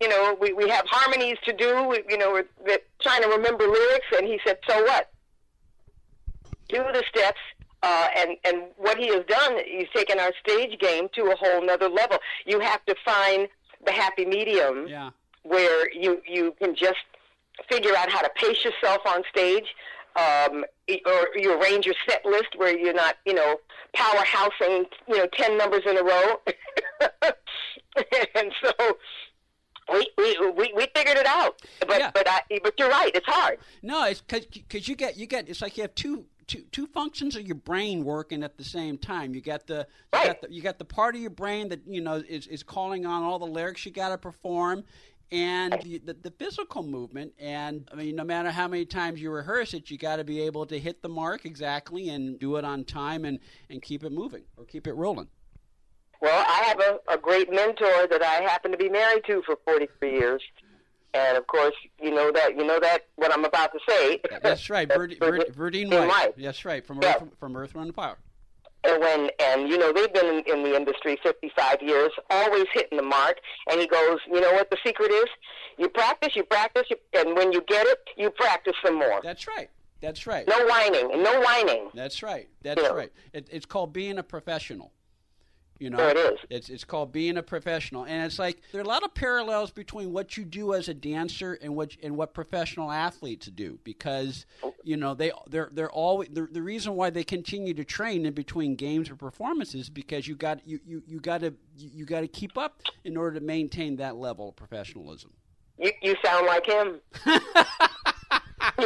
you 0.00 0.08
know, 0.08 0.36
we 0.40 0.52
we 0.52 0.68
have 0.68 0.84
harmonies 0.86 1.38
to 1.46 1.52
do. 1.52 1.88
We, 1.88 2.04
you 2.08 2.16
know, 2.16 2.30
we're, 2.30 2.46
we're 2.64 2.78
trying 3.02 3.22
to 3.22 3.28
remember 3.28 3.66
lyrics." 3.66 4.06
And 4.16 4.24
he 4.24 4.38
said, 4.46 4.58
"So 4.68 4.80
what? 4.84 5.10
Do 6.68 6.78
the 6.92 7.02
steps 7.08 7.40
uh, 7.82 8.08
and 8.16 8.36
and 8.44 8.62
what 8.76 8.98
he 8.98 9.08
has 9.08 9.24
done, 9.26 9.58
he's 9.66 9.88
taken 9.94 10.18
our 10.18 10.32
stage 10.46 10.78
game 10.78 11.08
to 11.14 11.22
a 11.32 11.36
whole 11.36 11.64
nother 11.64 11.88
level. 11.88 12.18
You 12.46 12.60
have 12.60 12.84
to 12.86 12.94
find 13.04 13.48
the 13.84 13.92
happy 13.92 14.24
medium 14.26 14.86
yeah. 14.88 15.10
where 15.42 15.90
you 15.92 16.20
you 16.26 16.54
can 16.60 16.74
just 16.74 16.98
figure 17.68 17.94
out 17.96 18.10
how 18.10 18.20
to 18.22 18.30
pace 18.36 18.64
yourself 18.64 19.00
on 19.06 19.22
stage. 19.30 19.74
um, 20.16 20.64
or 21.06 21.28
you 21.36 21.56
arrange 21.56 21.86
your 21.86 21.94
set 22.08 22.26
list 22.26 22.48
where 22.56 22.76
you're 22.76 22.92
not, 22.92 23.14
you 23.24 23.32
know, 23.32 23.56
powerhousing, 23.94 24.84
you 25.06 25.16
know, 25.16 25.26
ten 25.32 25.56
numbers 25.56 25.82
in 25.86 25.96
a 25.96 26.02
row. 26.02 26.40
and 28.34 28.52
so 28.62 28.72
we, 29.92 30.08
we 30.18 30.50
we 30.50 30.72
we 30.76 30.86
figured 30.94 31.16
it 31.16 31.26
out. 31.26 31.60
But 31.86 31.98
Yeah. 32.00 32.10
but 32.12 32.28
I, 32.28 32.40
but 32.62 32.74
you're 32.78 32.88
right. 32.90 33.10
It's 33.14 33.26
hard. 33.26 33.58
No, 33.82 34.04
it's 34.04 34.20
because 34.20 34.88
you 34.88 34.96
get 34.96 35.16
you 35.16 35.26
get 35.26 35.48
it's 35.48 35.62
like 35.62 35.76
you 35.76 35.82
have 35.82 35.94
two 35.94 36.24
two 36.50 36.64
two 36.72 36.86
functions 36.88 37.36
of 37.36 37.46
your 37.46 37.54
brain 37.54 38.04
working 38.04 38.42
at 38.42 38.58
the 38.58 38.64
same 38.64 38.98
time. 38.98 39.34
You 39.34 39.40
got 39.40 39.66
the 39.66 39.86
you 40.12 40.18
Right. 40.18 40.26
got 40.26 40.40
the, 40.42 40.52
you 40.52 40.60
got 40.62 40.78
the 40.78 40.84
part 40.84 41.14
of 41.14 41.20
your 41.20 41.30
brain 41.30 41.68
that 41.68 41.80
you 41.86 42.00
know 42.00 42.16
is 42.28 42.46
is 42.48 42.62
calling 42.62 43.06
on 43.06 43.22
all 43.22 43.38
the 43.38 43.46
lyrics 43.46 43.86
you 43.86 43.92
got 43.92 44.10
to 44.10 44.18
perform. 44.18 44.84
And 45.32 45.80
the, 45.82 45.98
the, 45.98 46.14
the 46.14 46.32
physical 46.32 46.82
movement, 46.82 47.34
and 47.38 47.88
I 47.92 47.94
mean, 47.94 48.16
no 48.16 48.24
matter 48.24 48.50
how 48.50 48.66
many 48.66 48.84
times 48.84 49.20
you 49.20 49.30
rehearse 49.30 49.74
it, 49.74 49.88
you 49.88 49.96
got 49.96 50.16
to 50.16 50.24
be 50.24 50.40
able 50.40 50.66
to 50.66 50.76
hit 50.76 51.02
the 51.02 51.08
mark 51.08 51.44
exactly 51.44 52.08
and 52.08 52.36
do 52.36 52.56
it 52.56 52.64
on 52.64 52.82
time 52.82 53.24
and, 53.24 53.38
and 53.70 53.80
keep 53.80 54.02
it 54.02 54.10
moving 54.10 54.42
or 54.56 54.64
keep 54.64 54.88
it 54.88 54.94
rolling. 54.94 55.28
Well, 56.20 56.44
I 56.48 56.64
have 56.64 56.80
a, 56.80 57.14
a 57.14 57.16
great 57.16 57.48
mentor 57.48 58.08
that 58.10 58.22
I 58.24 58.42
happen 58.42 58.72
to 58.72 58.76
be 58.76 58.88
married 58.88 59.22
to 59.28 59.40
for 59.46 59.56
43 59.64 60.10
years. 60.10 60.42
And 61.14 61.36
of 61.36 61.46
course, 61.46 61.74
you 62.00 62.10
know 62.12 62.30
that 62.32 62.56
you 62.56 62.64
know 62.64 62.78
that 62.80 63.06
what 63.16 63.32
I'm 63.32 63.44
about 63.44 63.72
to 63.72 63.78
say. 63.88 64.20
That's 64.42 64.70
right, 64.70 64.88
Verd, 64.88 65.16
Verd, 65.18 65.46
Verdine 65.54 65.90
White. 65.90 66.08
White. 66.08 66.34
That's 66.38 66.64
right, 66.64 66.84
from 66.86 67.00
Yeah. 67.02 67.16
Earth, 67.16 67.28
from 67.38 67.56
Earth, 67.56 67.74
and 67.74 67.94
Fire. 67.94 68.16
And 68.84 69.00
when 69.02 69.30
and 69.40 69.68
you 69.68 69.76
know 69.76 69.92
they've 69.92 70.12
been 70.12 70.26
in, 70.26 70.42
in 70.46 70.62
the 70.62 70.74
industry 70.74 71.18
55 71.22 71.82
years, 71.82 72.10
always 72.30 72.66
hitting 72.72 72.96
the 72.96 73.02
mark. 73.04 73.38
And 73.70 73.80
he 73.80 73.86
goes, 73.86 74.18
you 74.26 74.40
know 74.40 74.52
what 74.52 74.70
the 74.70 74.78
secret 74.84 75.10
is? 75.10 75.26
You 75.78 75.88
practice, 75.88 76.34
you 76.36 76.44
practice, 76.44 76.84
you, 76.90 76.96
and 77.14 77.36
when 77.36 77.52
you 77.52 77.62
get 77.66 77.86
it, 77.86 77.98
you 78.16 78.30
practice 78.30 78.74
some 78.84 78.94
more. 78.98 79.20
That's 79.22 79.46
right. 79.48 79.68
That's 80.00 80.26
right. 80.26 80.48
No 80.48 80.64
whining 80.66 81.22
no 81.22 81.40
whining. 81.40 81.90
That's 81.94 82.22
right. 82.22 82.48
That's 82.62 82.80
Yeah. 82.80 82.88
right. 82.88 83.12
It, 83.34 83.48
it's 83.50 83.66
called 83.66 83.92
being 83.92 84.16
a 84.18 84.22
professional. 84.22 84.92
You 85.80 85.88
know, 85.88 85.96
Sure 85.96 86.10
it 86.10 86.16
is. 86.18 86.38
It's 86.50 86.68
it's 86.68 86.84
called 86.84 87.10
being 87.10 87.38
a 87.38 87.42
professional, 87.42 88.04
and 88.04 88.26
it's 88.26 88.38
like 88.38 88.60
there 88.70 88.82
are 88.82 88.84
a 88.84 88.86
lot 88.86 89.02
of 89.02 89.14
parallels 89.14 89.70
between 89.70 90.12
what 90.12 90.36
you 90.36 90.44
do 90.44 90.74
as 90.74 90.90
a 90.90 90.94
dancer 90.94 91.58
and 91.62 91.74
what 91.74 91.96
and 92.02 92.18
what 92.18 92.34
professional 92.34 92.92
athletes 92.92 93.46
do 93.46 93.78
because 93.82 94.44
oh. 94.62 94.74
you 94.84 94.98
know 94.98 95.14
they 95.14 95.32
they're 95.48 95.70
they're 95.72 95.90
always 95.90 96.28
the, 96.32 96.46
the 96.52 96.60
reason 96.60 96.96
why 96.96 97.08
they 97.08 97.24
continue 97.24 97.72
to 97.72 97.82
train 97.82 98.26
in 98.26 98.34
between 98.34 98.76
games 98.76 99.08
or 99.08 99.16
performances 99.16 99.88
because 99.88 100.28
you 100.28 100.36
got 100.36 100.60
you 100.68 100.80
you, 100.84 101.02
you 101.06 101.18
got 101.18 101.40
to 101.40 101.54
you 101.78 102.04
got 102.04 102.20
to 102.20 102.28
keep 102.28 102.58
up 102.58 102.82
in 103.04 103.16
order 103.16 103.40
to 103.40 103.44
maintain 103.44 103.96
that 103.96 104.16
level 104.16 104.50
of 104.50 104.56
professionalism. 104.56 105.32
You 105.78 105.92
you 106.02 106.14
sound 106.22 106.46
like 106.46 106.66
him. 106.66 107.00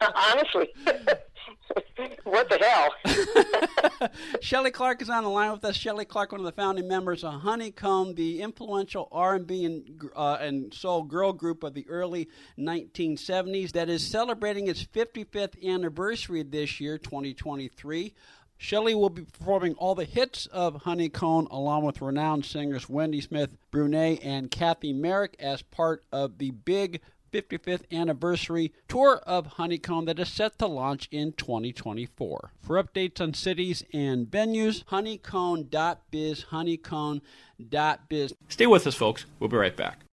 Honestly, 0.00 0.68
what 2.24 2.48
the 2.48 2.58
hell? 2.58 4.10
Shelly 4.40 4.70
Clark 4.70 5.02
is 5.02 5.10
on 5.10 5.24
the 5.24 5.30
line 5.30 5.52
with 5.52 5.64
us. 5.64 5.76
Shelly 5.76 6.04
Clark, 6.04 6.32
one 6.32 6.40
of 6.40 6.44
the 6.44 6.52
founding 6.52 6.88
members 6.88 7.24
of 7.24 7.40
Honey 7.40 7.70
Cone, 7.70 8.14
the 8.14 8.40
influential 8.40 9.08
R&B 9.12 9.64
and, 9.64 10.10
uh, 10.14 10.38
and 10.40 10.72
soul 10.72 11.02
girl 11.02 11.32
group 11.32 11.62
of 11.62 11.74
the 11.74 11.88
early 11.88 12.28
1970s 12.58 13.72
that 13.72 13.88
is 13.88 14.06
celebrating 14.06 14.68
its 14.68 14.84
55th 14.84 15.62
anniversary 15.66 16.42
this 16.42 16.80
year, 16.80 16.98
2023. 16.98 18.14
Shelly 18.56 18.94
will 18.94 19.10
be 19.10 19.22
performing 19.22 19.74
all 19.74 19.94
the 19.94 20.04
hits 20.04 20.46
of 20.46 20.82
Honey 20.82 21.08
Cone 21.08 21.48
along 21.50 21.84
with 21.84 22.00
renowned 22.00 22.46
singers 22.46 22.88
Wendy 22.88 23.20
Smith, 23.20 23.50
Brune, 23.70 23.94
and 23.94 24.50
Kathy 24.50 24.92
Merrick 24.92 25.36
as 25.38 25.60
part 25.62 26.04
of 26.12 26.38
the 26.38 26.52
big 26.52 27.00
55th 27.34 27.82
anniversary 27.90 28.72
tour 28.86 29.20
of 29.26 29.46
Honey 29.46 29.78
Cone 29.78 30.04
that 30.04 30.20
is 30.20 30.28
set 30.28 30.56
to 30.60 30.66
launch 30.66 31.08
in 31.10 31.32
2024. 31.32 32.52
For 32.60 32.82
updates 32.82 33.20
on 33.20 33.34
cities 33.34 33.84
and 33.92 34.28
venues, 34.28 34.84
honeycone.biz, 34.84 36.46
honeycone.biz. 36.50 38.34
Stay 38.48 38.66
with 38.66 38.86
us, 38.86 38.94
folks. 38.94 39.26
We'll 39.40 39.48
be 39.48 39.56
right 39.56 39.76
back. 39.76 40.04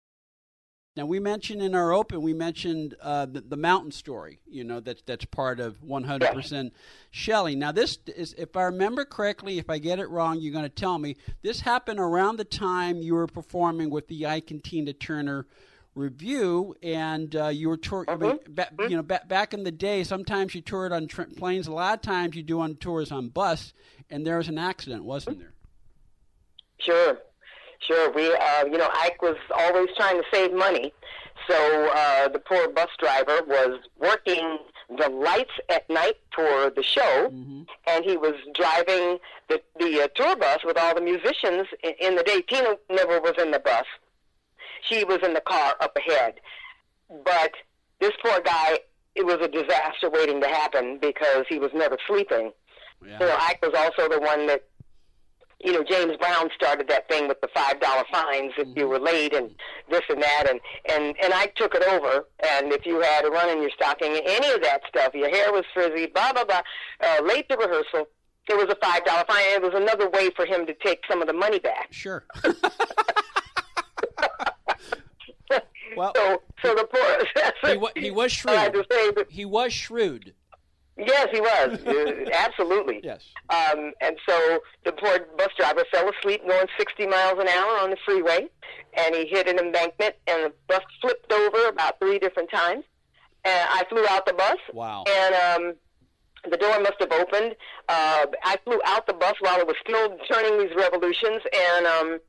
Now 0.97 1.05
we 1.05 1.19
mentioned 1.19 1.61
in 1.61 1.73
our 1.73 1.93
open, 1.93 2.21
we 2.21 2.33
mentioned 2.33 2.95
uh, 3.01 3.25
the, 3.25 3.39
the 3.39 3.55
mountain 3.55 3.91
story. 3.91 4.41
You 4.45 4.65
know 4.65 4.81
that's 4.81 5.01
that's 5.03 5.23
part 5.23 5.61
of 5.61 5.81
100% 5.81 6.71
Shelly. 7.11 7.55
Now 7.55 7.71
this 7.71 7.99
is, 8.07 8.35
if 8.37 8.57
I 8.57 8.63
remember 8.63 9.05
correctly, 9.05 9.57
if 9.57 9.69
I 9.69 9.77
get 9.77 9.99
it 9.99 10.09
wrong, 10.09 10.39
you're 10.41 10.51
going 10.51 10.65
to 10.65 10.69
tell 10.69 10.97
me. 10.97 11.15
This 11.43 11.61
happened 11.61 11.99
around 11.99 12.37
the 12.37 12.43
time 12.43 13.01
you 13.01 13.13
were 13.13 13.27
performing 13.27 13.89
with 13.89 14.09
the 14.09 14.25
Ike 14.25 14.51
and 14.51 14.61
Tina 14.61 14.91
Turner 14.91 15.45
Revue, 15.95 16.73
and 16.81 17.35
uh, 17.35 17.47
you 17.47 17.67
were 17.69 17.77
tour. 17.77 18.05
I 18.07 18.15
mean, 18.15 18.39
ba- 18.49 18.69
you 18.89 18.95
know, 18.95 19.03
ba- 19.03 19.23
back 19.27 19.53
in 19.53 19.63
the 19.63 19.71
day, 19.71 20.03
sometimes 20.03 20.55
you 20.55 20.61
toured 20.61 20.91
on 20.93 21.07
tr- 21.07 21.23
planes. 21.37 21.67
A 21.67 21.71
lot 21.73 21.95
of 21.95 22.01
times 22.01 22.35
you 22.35 22.43
do 22.43 22.61
on 22.61 22.75
tours 22.75 23.11
on 23.11 23.27
bus, 23.29 23.73
and 24.09 24.25
there 24.25 24.37
was 24.37 24.47
an 24.47 24.57
accident, 24.57 25.03
wasn't 25.03 25.39
there? 25.39 25.53
Sure, 26.79 27.17
sure. 27.85 28.11
We, 28.11 28.33
uh, 28.33 28.65
you 28.65 28.77
know, 28.77 28.89
Ike 28.93 29.21
was 29.21 29.35
always 29.53 29.89
trying 29.97 30.17
to 30.17 30.23
save 30.33 30.53
money, 30.53 30.93
so 31.49 31.89
uh, 31.93 32.29
the 32.29 32.39
poor 32.39 32.69
bus 32.69 32.89
driver 32.97 33.41
was 33.45 33.79
working 33.99 34.59
the 34.97 35.09
lights 35.09 35.51
at 35.69 35.89
night 35.89 36.15
for 36.35 36.69
the 36.75 36.83
show, 36.83 37.27
and 37.87 38.05
he 38.05 38.15
was 38.17 38.33
driving 38.55 39.17
the 39.49 39.61
the 39.79 40.03
uh, 40.03 40.07
tour 40.15 40.35
bus 40.37 40.59
with 40.65 40.77
all 40.77 40.95
the 40.95 41.01
musicians 41.01 41.67
in, 41.83 41.93
in 41.99 42.15
the 42.15 42.23
day. 42.23 42.41
Tina 42.41 42.75
never 42.89 43.19
was 43.19 43.33
in 43.37 43.51
the 43.51 43.59
bus; 43.59 43.85
she 44.89 45.03
was 45.03 45.19
in 45.23 45.33
the 45.33 45.41
car 45.41 45.75
up 45.79 45.95
ahead. 45.95 46.35
But 47.25 47.51
this 47.99 48.11
poor 48.23 48.39
guy, 48.41 48.79
it 49.15 49.25
was 49.25 49.37
a 49.41 49.47
disaster 49.47 50.09
waiting 50.09 50.41
to 50.41 50.47
happen 50.47 50.99
because 51.01 51.45
he 51.49 51.59
was 51.59 51.71
never 51.73 51.97
sleeping. 52.07 52.51
Yeah. 53.05 53.17
Know, 53.17 53.35
Ike 53.39 53.59
was 53.63 53.73
also 53.75 54.09
the 54.09 54.19
one 54.19 54.47
that, 54.47 54.63
you 55.63 55.73
know, 55.73 55.83
James 55.83 56.15
Brown 56.17 56.49
started 56.55 56.87
that 56.87 57.07
thing 57.09 57.27
with 57.27 57.41
the 57.41 57.49
five 57.53 57.79
dollar 57.79 58.03
fines 58.11 58.53
if 58.57 58.67
you 58.75 58.87
were 58.87 58.99
late 58.99 59.33
and 59.35 59.51
this 59.89 60.01
and 60.09 60.21
that, 60.21 60.47
and 60.49 60.59
and 60.89 61.15
and 61.21 61.33
Ike 61.33 61.55
took 61.55 61.75
it 61.75 61.83
over. 61.83 62.25
And 62.47 62.71
if 62.71 62.85
you 62.85 63.01
had 63.01 63.25
a 63.25 63.29
run 63.29 63.49
in 63.49 63.61
your 63.61 63.71
stocking, 63.75 64.19
any 64.25 64.51
of 64.51 64.61
that 64.63 64.81
stuff, 64.87 65.13
your 65.13 65.29
hair 65.29 65.51
was 65.51 65.63
frizzy, 65.73 66.07
blah 66.07 66.33
blah 66.33 66.45
blah, 66.45 66.61
uh, 67.03 67.21
late 67.23 67.47
to 67.49 67.57
rehearsal, 67.57 68.07
it 68.49 68.57
was 68.57 68.67
a 68.69 68.85
five 68.85 69.05
dollar 69.05 69.23
fine. 69.27 69.43
It 69.53 69.61
was 69.61 69.73
another 69.75 70.09
way 70.09 70.29
for 70.35 70.45
him 70.45 70.65
to 70.65 70.73
take 70.73 71.01
some 71.09 71.21
of 71.21 71.27
the 71.27 71.33
money 71.33 71.59
back. 71.59 71.87
Sure. 71.91 72.25
well, 75.95 76.13
So, 76.15 76.41
so 76.63 76.75
the 76.75 76.85
poor. 76.85 77.71
he, 77.71 77.77
wa- 77.77 77.89
he 77.95 78.11
was 78.11 78.31
shrewd. 78.31 78.73
to 78.73 78.85
say 78.91 79.11
that, 79.11 79.27
He 79.29 79.45
was 79.45 79.73
shrewd. 79.73 80.33
yes, 80.97 81.27
he 81.31 81.41
was 81.41 81.79
absolutely. 82.33 83.01
Yes. 83.03 83.23
Um, 83.49 83.91
and 84.01 84.17
so 84.27 84.59
the 84.85 84.91
poor 84.91 85.19
bus 85.37 85.49
driver 85.57 85.83
fell 85.91 86.09
asleep 86.09 86.47
going 86.47 86.67
60 86.77 87.07
miles 87.07 87.39
an 87.39 87.47
hour 87.47 87.79
on 87.79 87.89
the 87.91 87.97
freeway, 88.05 88.47
and 88.93 89.15
he 89.15 89.25
hit 89.25 89.47
an 89.47 89.57
embankment, 89.59 90.15
and 90.27 90.45
the 90.45 90.53
bus 90.67 90.81
flipped 91.01 91.31
over 91.31 91.67
about 91.69 91.99
three 91.99 92.19
different 92.19 92.49
times. 92.51 92.83
And 93.43 93.69
I 93.71 93.83
flew 93.89 94.05
out 94.07 94.25
the 94.27 94.33
bus, 94.33 94.57
Wow. 94.71 95.03
and 95.09 95.33
um, 95.35 95.73
the 96.51 96.57
door 96.57 96.79
must 96.79 96.95
have 96.99 97.11
opened. 97.11 97.55
Uh, 97.89 98.25
I 98.43 98.57
flew 98.63 98.79
out 98.85 99.07
the 99.07 99.13
bus 99.13 99.33
while 99.39 99.59
it 99.59 99.65
was 99.65 99.75
still 99.83 100.15
turning 100.31 100.59
these 100.59 100.75
revolutions, 100.75 101.41
and 101.51 101.85
um, 101.87 102.19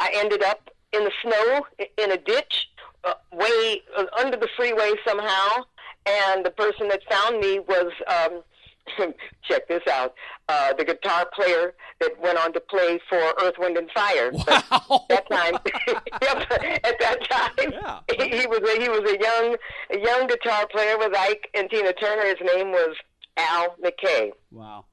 I 0.00 0.10
ended 0.14 0.42
up 0.42 0.68
in 0.92 1.04
the 1.04 1.12
snow 1.22 1.66
in 1.98 2.10
a 2.10 2.16
ditch, 2.16 2.68
uh, 3.04 3.14
way 3.32 3.82
uh, 3.96 4.04
under 4.18 4.36
the 4.36 4.48
freeway 4.56 4.92
somehow. 5.06 5.64
And 6.06 6.44
the 6.44 6.50
person 6.50 6.88
that 6.88 7.00
found 7.10 7.40
me 7.40 7.58
was, 7.60 7.92
um, 8.08 8.42
check 9.48 9.68
this 9.68 9.82
out, 9.88 10.14
uh, 10.48 10.72
the 10.72 10.84
guitar 10.84 11.26
player 11.34 11.74
that 12.00 12.18
went 12.20 12.38
on 12.38 12.52
to 12.54 12.60
play 12.60 12.98
for 13.08 13.18
Earth, 13.42 13.54
Wind, 13.58 13.76
and 13.76 13.90
Fire. 13.92 14.32
But 14.32 14.64
Wow. 14.70 15.04
that 15.10 15.30
time, 15.30 15.54
yep, 16.22 16.80
at 16.84 16.98
that 16.98 17.18
time, 17.30 17.72
Yeah. 17.72 18.00
he, 18.18 18.38
he 18.40 18.46
was 18.46 18.60
a, 18.60 18.80
he 18.80 18.88
was 18.88 19.00
a 19.12 19.18
young 19.20 19.56
a 19.92 19.98
young 20.02 20.26
guitar 20.26 20.66
player 20.68 20.96
with 20.98 21.14
Ike 21.14 21.48
and 21.54 21.68
Tina 21.70 21.92
Turner. 21.92 22.24
His 22.26 22.40
name 22.56 22.70
was 22.72 22.96
Al 23.36 23.76
McKay. 23.84 24.30
Wow. 24.50 24.86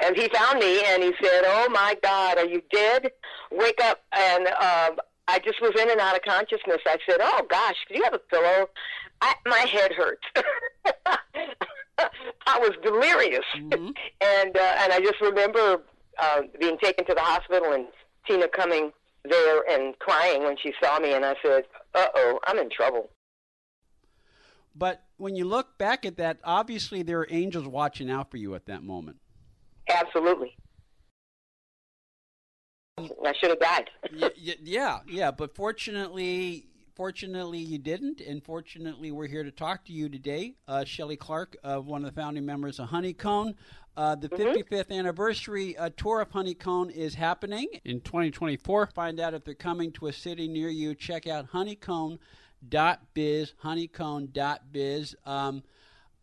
And 0.00 0.14
he 0.16 0.28
found 0.28 0.58
me 0.58 0.82
and 0.84 1.02
he 1.02 1.12
said, 1.22 1.42
"Oh 1.46 1.68
my 1.70 1.96
God, 2.02 2.36
are 2.38 2.44
you 2.46 2.62
dead? 2.70 3.10
Wake 3.50 3.80
up!" 3.82 4.00
And 4.12 4.46
um, 4.48 4.98
I 5.28 5.38
just 5.40 5.60
was 5.60 5.72
in 5.80 5.90
and 5.90 6.00
out 6.00 6.14
of 6.16 6.22
consciousness. 6.22 6.78
I 6.86 6.98
said, 7.08 7.18
"Oh 7.20 7.46
gosh, 7.48 7.76
do 7.88 7.96
you 7.96 8.04
have 8.04 8.14
a 8.14 8.18
pillow? 8.18 8.68
I, 9.20 9.34
my 9.46 9.58
head 9.58 9.92
hurts." 9.92 10.22
I 12.46 12.58
was 12.58 12.72
delirious, 12.82 13.44
Mhm. 13.56 13.94
and 14.20 14.56
uh, 14.56 14.74
and 14.78 14.92
I 14.92 15.00
just 15.00 15.20
remember 15.20 15.82
uh, 16.18 16.42
being 16.60 16.78
taken 16.78 17.04
to 17.06 17.14
the 17.14 17.20
hospital 17.20 17.72
and 17.72 17.86
Tina 18.26 18.48
coming 18.48 18.92
there 19.24 19.62
and 19.68 19.98
crying 19.98 20.44
when 20.44 20.56
she 20.62 20.72
saw 20.82 20.98
me, 21.00 21.12
and 21.14 21.24
I 21.24 21.34
said, 21.44 21.64
"Uh 21.94 22.06
oh, 22.14 22.38
I'm 22.46 22.58
in 22.58 22.70
trouble." 22.70 23.10
But 24.78 25.02
when 25.16 25.34
you 25.34 25.46
look 25.46 25.78
back 25.78 26.04
at 26.04 26.18
that, 26.18 26.38
obviously 26.44 27.02
there 27.02 27.18
are 27.20 27.26
angels 27.30 27.66
watching 27.66 28.10
out 28.10 28.30
for 28.30 28.36
you 28.36 28.54
at 28.54 28.66
that 28.66 28.82
moment. 28.82 29.16
Absolutely. 29.88 30.54
I 32.98 33.34
should 33.38 33.50
have 33.50 33.60
died. 33.60 33.90
Y- 34.12 34.30
y- 34.42 34.56
yeah, 34.62 35.00
yeah. 35.06 35.30
But 35.30 35.54
fortunately, 35.54 36.66
Fortunately, 36.94 37.58
you 37.58 37.76
didn't, 37.76 38.22
and 38.22 38.42
fortunately, 38.42 39.10
we're 39.10 39.26
here 39.26 39.44
to 39.44 39.50
talk 39.50 39.84
to 39.84 39.92
you 39.92 40.08
today. 40.08 40.54
Uh, 40.66 40.82
Shelly 40.82 41.18
Clark, 41.18 41.54
uh, 41.62 41.76
one 41.76 42.02
of 42.02 42.14
the 42.14 42.18
founding 42.18 42.46
members 42.46 42.78
of 42.78 42.88
Honey 42.88 43.12
Cone. 43.12 43.54
Uh, 43.98 44.14
the 44.14 44.30
mm-hmm. 44.30 44.74
55th 44.74 44.90
anniversary 44.90 45.76
uh, 45.76 45.90
tour 45.98 46.22
of 46.22 46.30
Honey 46.30 46.54
Cone 46.54 46.88
is 46.88 47.14
happening 47.14 47.68
in 47.84 48.00
2024. 48.00 48.86
Find 48.86 49.20
out 49.20 49.34
if 49.34 49.44
they're 49.44 49.52
coming 49.52 49.92
to 49.92 50.06
a 50.06 50.12
city 50.12 50.48
near 50.48 50.70
you. 50.70 50.94
Check 50.94 51.26
out 51.26 51.50
honeycone.biz, 51.52 53.52
honeycone.biz. 53.62 55.16
Um, 55.26 55.62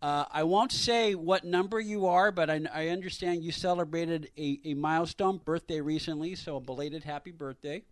uh, 0.03 0.25
I 0.29 0.43
won't 0.43 0.73
say 0.73 1.15
what 1.15 1.45
number 1.45 1.79
you 1.79 2.07
are, 2.07 2.29
but 2.29 2.49
I, 2.49 2.59
I 2.73 2.87
understand 2.89 3.41
you 3.41 3.53
celebrated 3.53 4.29
a, 4.37 4.59
a 4.65 4.73
milestone 4.73 5.37
birthday 5.37 5.79
recently, 5.79 6.35
so 6.35 6.57
a 6.57 6.59
belated 6.59 7.05
happy 7.05 7.31
birthday. 7.31 7.83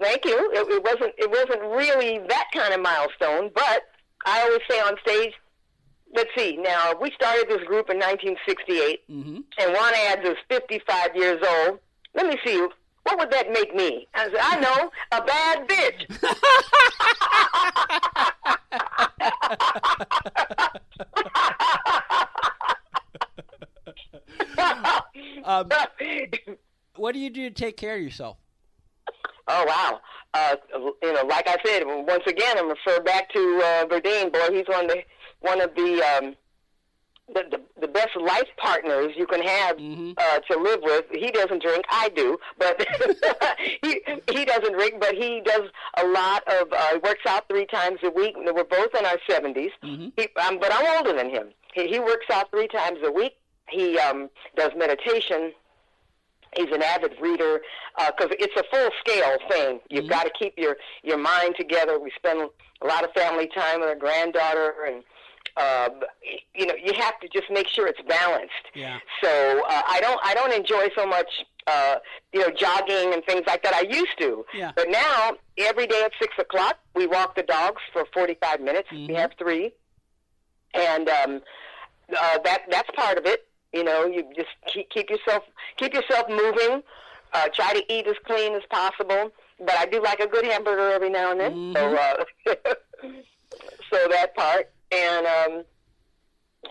Thank 0.00 0.24
you. 0.24 0.50
It, 0.52 0.72
it 0.72 0.82
wasn't 0.84 1.12
it 1.18 1.28
wasn't 1.28 1.62
really 1.76 2.20
that 2.28 2.44
kind 2.54 2.72
of 2.72 2.80
milestone, 2.80 3.50
but 3.52 3.82
I 4.24 4.42
always 4.42 4.60
say 4.70 4.78
on 4.78 4.96
stage, 5.02 5.32
let's 6.14 6.30
see. 6.38 6.56
Now 6.56 6.94
we 7.00 7.10
started 7.10 7.46
this 7.48 7.66
group 7.66 7.90
in 7.90 7.98
1968, 7.98 9.10
mm-hmm. 9.10 9.40
and 9.58 9.72
Want 9.74 9.96
Ads 9.96 10.28
is 10.28 10.36
55 10.48 11.16
years 11.16 11.44
old. 11.44 11.80
Let 12.14 12.26
me 12.28 12.38
see. 12.46 12.64
What 13.04 13.18
would 13.18 13.30
that 13.30 13.52
make 13.52 13.74
me? 13.74 14.08
I 14.14 14.24
said, 14.24 14.38
I 14.40 14.60
know, 14.60 14.90
a 15.12 15.22
bad 15.22 15.68
bitch. 15.68 16.06
um, 25.44 25.68
what 26.96 27.12
do 27.12 27.18
you 27.18 27.30
do 27.30 27.50
to 27.50 27.54
take 27.54 27.76
care 27.76 27.96
of 27.96 28.02
yourself? 28.02 28.38
Oh 29.46 29.64
wow! 29.66 30.00
Uh, 30.32 30.56
you 31.02 31.12
know, 31.12 31.26
like 31.26 31.46
I 31.46 31.56
said, 31.64 31.82
once 31.84 32.24
again, 32.26 32.58
I'm 32.58 32.70
refer 32.70 33.00
back 33.02 33.30
to 33.34 33.60
uh, 33.62 33.84
Verdine. 33.86 34.32
Boy, 34.32 34.48
he's 34.50 34.66
one 34.66 34.86
of 34.86 34.90
the 34.90 35.02
one 35.40 35.60
of 35.60 35.74
the 35.74 36.02
um, 36.02 36.34
the, 37.32 37.42
the, 37.50 37.60
the 37.80 37.88
best 37.88 38.16
life 38.20 38.48
partners 38.58 39.12
you 39.16 39.26
can 39.26 39.42
have 39.42 39.76
mm-hmm. 39.76 40.12
uh, 40.16 40.38
to 40.40 40.58
live 40.58 40.80
with. 40.82 41.04
He 41.10 41.30
doesn't 41.30 41.62
drink, 41.62 41.84
I 41.88 42.08
do, 42.10 42.38
but 42.58 42.86
he 43.82 44.00
he 44.30 44.44
doesn't 44.44 44.72
drink, 44.72 45.00
but 45.00 45.14
he 45.14 45.40
does 45.44 45.68
a 45.98 46.06
lot 46.06 46.42
of. 46.46 46.72
Uh, 46.72 46.98
works 47.02 47.24
out 47.26 47.48
three 47.48 47.66
times 47.66 47.98
a 48.02 48.10
week. 48.10 48.34
We're 48.36 48.64
both 48.64 48.94
in 48.98 49.04
our 49.04 49.18
70s, 49.28 49.70
mm-hmm. 49.82 50.08
he, 50.16 50.28
um, 50.40 50.58
but 50.58 50.72
I'm 50.72 50.96
older 50.96 51.16
than 51.16 51.30
him. 51.30 51.48
He, 51.72 51.88
he 51.88 52.00
works 52.00 52.26
out 52.32 52.50
three 52.50 52.68
times 52.68 52.98
a 53.04 53.10
week. 53.10 53.36
He 53.68 53.98
um, 53.98 54.28
does 54.56 54.72
meditation 54.76 55.52
He's 56.56 56.72
an 56.72 56.82
avid 56.82 57.12
reader 57.20 57.60
because 57.96 58.30
uh, 58.30 58.36
it's 58.38 58.56
a 58.56 58.64
full 58.70 58.90
scale 59.00 59.36
thing. 59.48 59.80
You've 59.90 60.04
mm-hmm. 60.04 60.10
got 60.10 60.24
to 60.24 60.30
keep 60.38 60.54
your 60.56 60.76
your 61.02 61.18
mind 61.18 61.54
together. 61.58 61.98
We 61.98 62.12
spend 62.16 62.48
a 62.82 62.86
lot 62.86 63.04
of 63.04 63.12
family 63.12 63.48
time 63.54 63.80
with 63.80 63.88
our 63.88 63.96
granddaughter, 63.96 64.74
and 64.86 65.02
uh, 65.56 65.88
you 66.54 66.66
know 66.66 66.74
you 66.74 66.92
have 66.94 67.18
to 67.20 67.28
just 67.28 67.50
make 67.50 67.68
sure 67.68 67.86
it's 67.86 68.00
balanced. 68.08 68.52
Yeah. 68.74 68.98
So 69.22 69.62
uh, 69.68 69.82
I 69.86 70.00
don't 70.00 70.20
I 70.24 70.34
don't 70.34 70.52
enjoy 70.52 70.88
so 70.96 71.06
much 71.06 71.30
uh, 71.66 71.96
you 72.32 72.40
know 72.40 72.50
jogging 72.50 73.12
and 73.12 73.24
things 73.24 73.42
like 73.46 73.62
that. 73.62 73.74
I 73.74 73.82
used 73.82 74.18
to, 74.18 74.44
yeah. 74.54 74.72
but 74.74 74.90
now 74.90 75.32
every 75.58 75.86
day 75.86 76.02
at 76.04 76.12
six 76.20 76.34
o'clock 76.38 76.78
we 76.94 77.06
walk 77.06 77.36
the 77.36 77.42
dogs 77.42 77.82
for 77.92 78.04
forty 78.12 78.36
five 78.40 78.60
minutes. 78.60 78.88
Mm-hmm. 78.92 79.12
We 79.12 79.14
have 79.14 79.32
three, 79.38 79.72
and 80.74 81.08
um, 81.08 81.42
uh, 82.18 82.38
that 82.44 82.62
that's 82.70 82.90
part 82.96 83.18
of 83.18 83.26
it. 83.26 83.46
You 83.72 83.84
know, 83.84 84.06
you 84.06 84.24
just 84.36 84.48
keep, 84.72 84.90
keep 84.90 85.10
yourself 85.10 85.44
keep 85.76 85.94
yourself 85.94 86.28
moving. 86.28 86.82
Uh, 87.32 87.48
try 87.52 87.72
to 87.72 87.92
eat 87.92 88.06
as 88.06 88.14
clean 88.26 88.54
as 88.54 88.62
possible. 88.70 89.32
But 89.58 89.74
I 89.76 89.86
do 89.86 90.00
like 90.02 90.20
a 90.20 90.26
good 90.26 90.44
hamburger 90.44 90.90
every 90.92 91.10
now 91.10 91.32
and 91.32 91.40
then. 91.40 91.52
Mm-hmm. 91.52 91.74
So, 91.74 92.52
uh, 92.52 92.54
so 93.92 94.08
that 94.08 94.34
part, 94.36 94.70
and 94.94 95.26
um, 95.26 95.64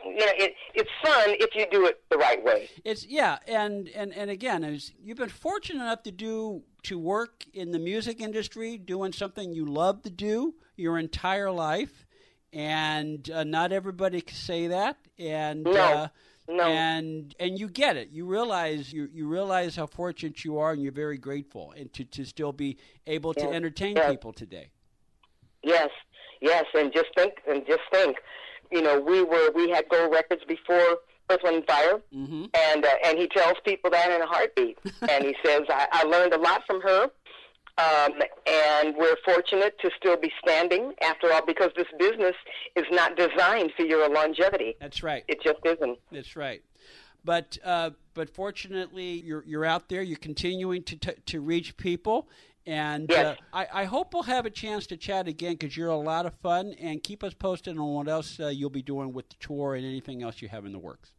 you 0.05 0.25
know, 0.25 0.31
it, 0.37 0.55
it's 0.73 0.89
fun 1.03 1.35
if 1.39 1.55
you 1.55 1.65
do 1.71 1.85
it 1.85 2.01
the 2.09 2.17
right 2.17 2.43
way. 2.43 2.69
It's 2.83 3.05
yeah, 3.05 3.37
and 3.47 3.87
and 3.89 4.13
and 4.13 4.29
again, 4.29 4.69
was, 4.69 4.91
you've 5.01 5.17
been 5.17 5.29
fortunate 5.29 5.81
enough 5.81 6.03
to 6.03 6.11
do 6.11 6.63
to 6.83 6.97
work 6.97 7.45
in 7.53 7.71
the 7.71 7.79
music 7.79 8.19
industry, 8.21 8.77
doing 8.77 9.13
something 9.13 9.53
you 9.53 9.65
love 9.65 10.01
to 10.03 10.09
do 10.09 10.55
your 10.75 10.97
entire 10.97 11.51
life, 11.51 12.05
and 12.51 13.29
uh, 13.29 13.43
not 13.43 13.71
everybody 13.71 14.21
can 14.21 14.35
say 14.35 14.67
that. 14.67 14.97
And 15.19 15.63
no. 15.63 15.71
uh, 15.71 16.07
no. 16.49 16.63
And 16.63 17.33
and 17.39 17.57
you 17.57 17.69
get 17.69 17.95
it. 17.95 18.09
You 18.11 18.25
realize 18.25 18.91
you 18.91 19.09
you 19.13 19.27
realize 19.27 19.75
how 19.75 19.85
fortunate 19.85 20.43
you 20.43 20.57
are, 20.57 20.71
and 20.73 20.81
you're 20.81 20.91
very 20.91 21.17
grateful, 21.17 21.73
and 21.77 21.91
to, 21.93 22.03
to 22.05 22.25
still 22.25 22.51
be 22.51 22.77
able 23.07 23.33
yes. 23.37 23.45
to 23.45 23.53
entertain 23.53 23.95
yes. 23.95 24.11
people 24.11 24.33
today. 24.33 24.69
Yes, 25.63 25.89
yes, 26.43 26.65
and 26.75 26.93
just 26.93 27.09
think, 27.15 27.35
and 27.49 27.65
just 27.65 27.81
think, 27.91 28.17
you 28.71 28.81
know, 28.81 28.99
we 28.99 29.23
were 29.23 29.51
we 29.55 29.69
had 29.69 29.89
gold 29.89 30.11
records 30.11 30.43
before 30.47 30.99
Earth, 31.29 31.39
Wind, 31.43 31.57
and 31.57 31.65
Fire, 31.65 32.01
mm-hmm. 32.13 32.45
and 32.53 32.85
uh, 32.85 32.89
and 33.05 33.17
he 33.17 33.27
tells 33.27 33.55
people 33.65 33.89
that 33.89 34.11
in 34.11 34.21
a 34.21 34.27
heartbeat, 34.27 34.77
and 35.09 35.23
he 35.23 35.35
says, 35.43 35.61
I, 35.69 35.87
I 35.91 36.03
learned 36.03 36.33
a 36.33 36.39
lot 36.39 36.61
from 36.67 36.81
her. 36.81 37.09
Um, 37.75 38.21
and 38.45 38.95
we're 38.95 39.15
fortunate 39.25 39.79
to 39.79 39.89
still 39.97 40.15
be 40.15 40.31
standing 40.45 40.93
after 41.01 41.33
all 41.33 41.43
because 41.43 41.71
this 41.75 41.87
business 41.97 42.35
is 42.75 42.85
not 42.91 43.17
designed 43.17 43.71
for 43.75 43.81
your 43.81 44.07
longevity. 44.09 44.75
That's 44.79 45.01
right. 45.01 45.23
It 45.27 45.41
just 45.41 45.57
isn't. 45.65 45.97
That's 46.11 46.35
right. 46.35 46.61
But 47.25 47.57
uh, 47.63 47.91
but 48.13 48.29
fortunately, 48.29 49.21
you're 49.21 49.43
you're 49.45 49.65
out 49.65 49.89
there. 49.89 50.01
You're 50.01 50.17
continuing 50.17 50.83
to 50.83 50.95
t- 50.95 51.21
to 51.25 51.41
reach 51.41 51.77
people, 51.77 52.27
and 52.65 53.07
yes. 53.09 53.37
uh, 53.53 53.57
I, 53.57 53.81
I 53.81 53.83
hope 53.85 54.13
we'll 54.13 54.23
have 54.23 54.45
a 54.45 54.49
chance 54.49 54.87
to 54.87 54.97
chat 54.97 55.27
again 55.27 55.53
because 55.53 55.75
you're 55.75 55.89
a 55.89 55.95
lot 55.95 56.25
of 56.25 56.33
fun. 56.35 56.75
And 56.79 57.01
keep 57.01 57.23
us 57.23 57.33
posted 57.33 57.77
on 57.77 57.93
what 57.93 58.07
else 58.07 58.39
uh, 58.39 58.47
you'll 58.47 58.69
be 58.69 58.81
doing 58.81 59.13
with 59.13 59.29
the 59.29 59.35
tour 59.39 59.75
and 59.75 59.85
anything 59.85 60.21
else 60.21 60.41
you 60.41 60.49
have 60.49 60.65
in 60.65 60.71
the 60.71 60.79
works. 60.79 61.11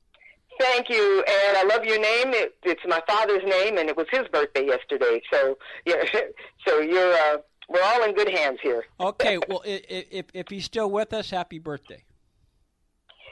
Thank 0.60 0.88
you, 0.88 1.24
and 1.26 1.56
I 1.56 1.64
love 1.64 1.84
your 1.84 1.98
name. 1.98 2.32
It, 2.32 2.54
it's 2.62 2.82
my 2.86 3.02
father's 3.08 3.42
name, 3.44 3.78
and 3.78 3.88
it 3.88 3.96
was 3.96 4.06
his 4.10 4.22
birthday 4.32 4.66
yesterday. 4.66 5.20
So, 5.32 5.58
yeah, 5.84 6.04
so 6.66 6.80
you're 6.80 7.12
uh, 7.12 7.38
we're 7.68 7.82
all 7.82 8.04
in 8.04 8.14
good 8.14 8.28
hands 8.28 8.58
here. 8.62 8.84
Okay, 9.00 9.38
well, 9.48 9.62
if 9.64 10.26
if 10.32 10.48
he's 10.48 10.64
still 10.64 10.90
with 10.90 11.12
us, 11.12 11.30
happy 11.30 11.58
birthday. 11.58 12.04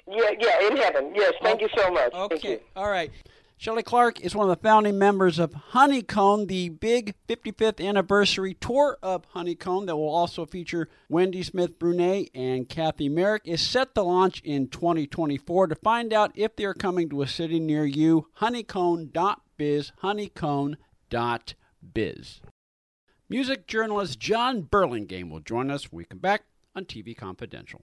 Yeah, 0.07 0.31
yeah, 0.38 0.67
in 0.67 0.77
heaven. 0.77 1.12
Yes, 1.15 1.33
thank 1.43 1.62
okay. 1.62 1.65
you 1.65 1.83
so 1.83 1.91
much. 1.91 2.12
Okay, 2.12 2.61
all 2.75 2.91
right. 2.91 3.11
Shelly 3.62 3.85
Clark 3.85 4.21
is 4.21 4.35
one 4.35 4.51
of 4.51 4.59
the 4.59 4.61
founding 4.61 4.99
members 4.99 5.38
of 5.38 5.55
Honey 5.55 6.03
Cone, 6.03 6.49
the 6.49 6.69
big 6.69 7.15
55th 7.29 7.81
anniversary 7.81 8.55
tour 8.55 8.99
of 9.05 9.25
Honey 9.27 9.55
Cone 9.55 9.87
that 9.87 9.95
will 9.95 10.09
also 10.09 10.45
feature 10.45 10.88
Wendy 11.09 11.45
Smith 11.45 11.79
Brune 11.79 12.27
and 12.35 12.69
Kathy 12.69 13.09
Merrick 13.09 13.43
is 13.45 13.61
set 13.61 13.95
to 13.95 14.03
launch 14.03 14.41
in 14.41 14.67
2024. 14.67 15.69
To 15.69 15.77
find 15.77 16.12
out 16.12 16.33
if 16.35 16.57
they're 16.57 16.75
coming 16.75 17.09
to 17.11 17.23
a 17.23 17.29
city 17.29 17.61
near 17.61 17.85
you, 17.85 18.27
honeycone.biz, 18.41 19.93
honeycone.biz. 20.03 22.41
Music 23.29 23.67
journalist 23.69 24.19
John 24.19 24.62
Burlingame 24.62 25.31
will 25.31 25.38
join 25.38 25.71
us 25.71 25.93
when 25.93 25.99
we 25.99 26.05
come 26.05 26.19
back 26.19 26.47
on 26.75 26.85
TV 26.85 27.17
Confidential. 27.17 27.83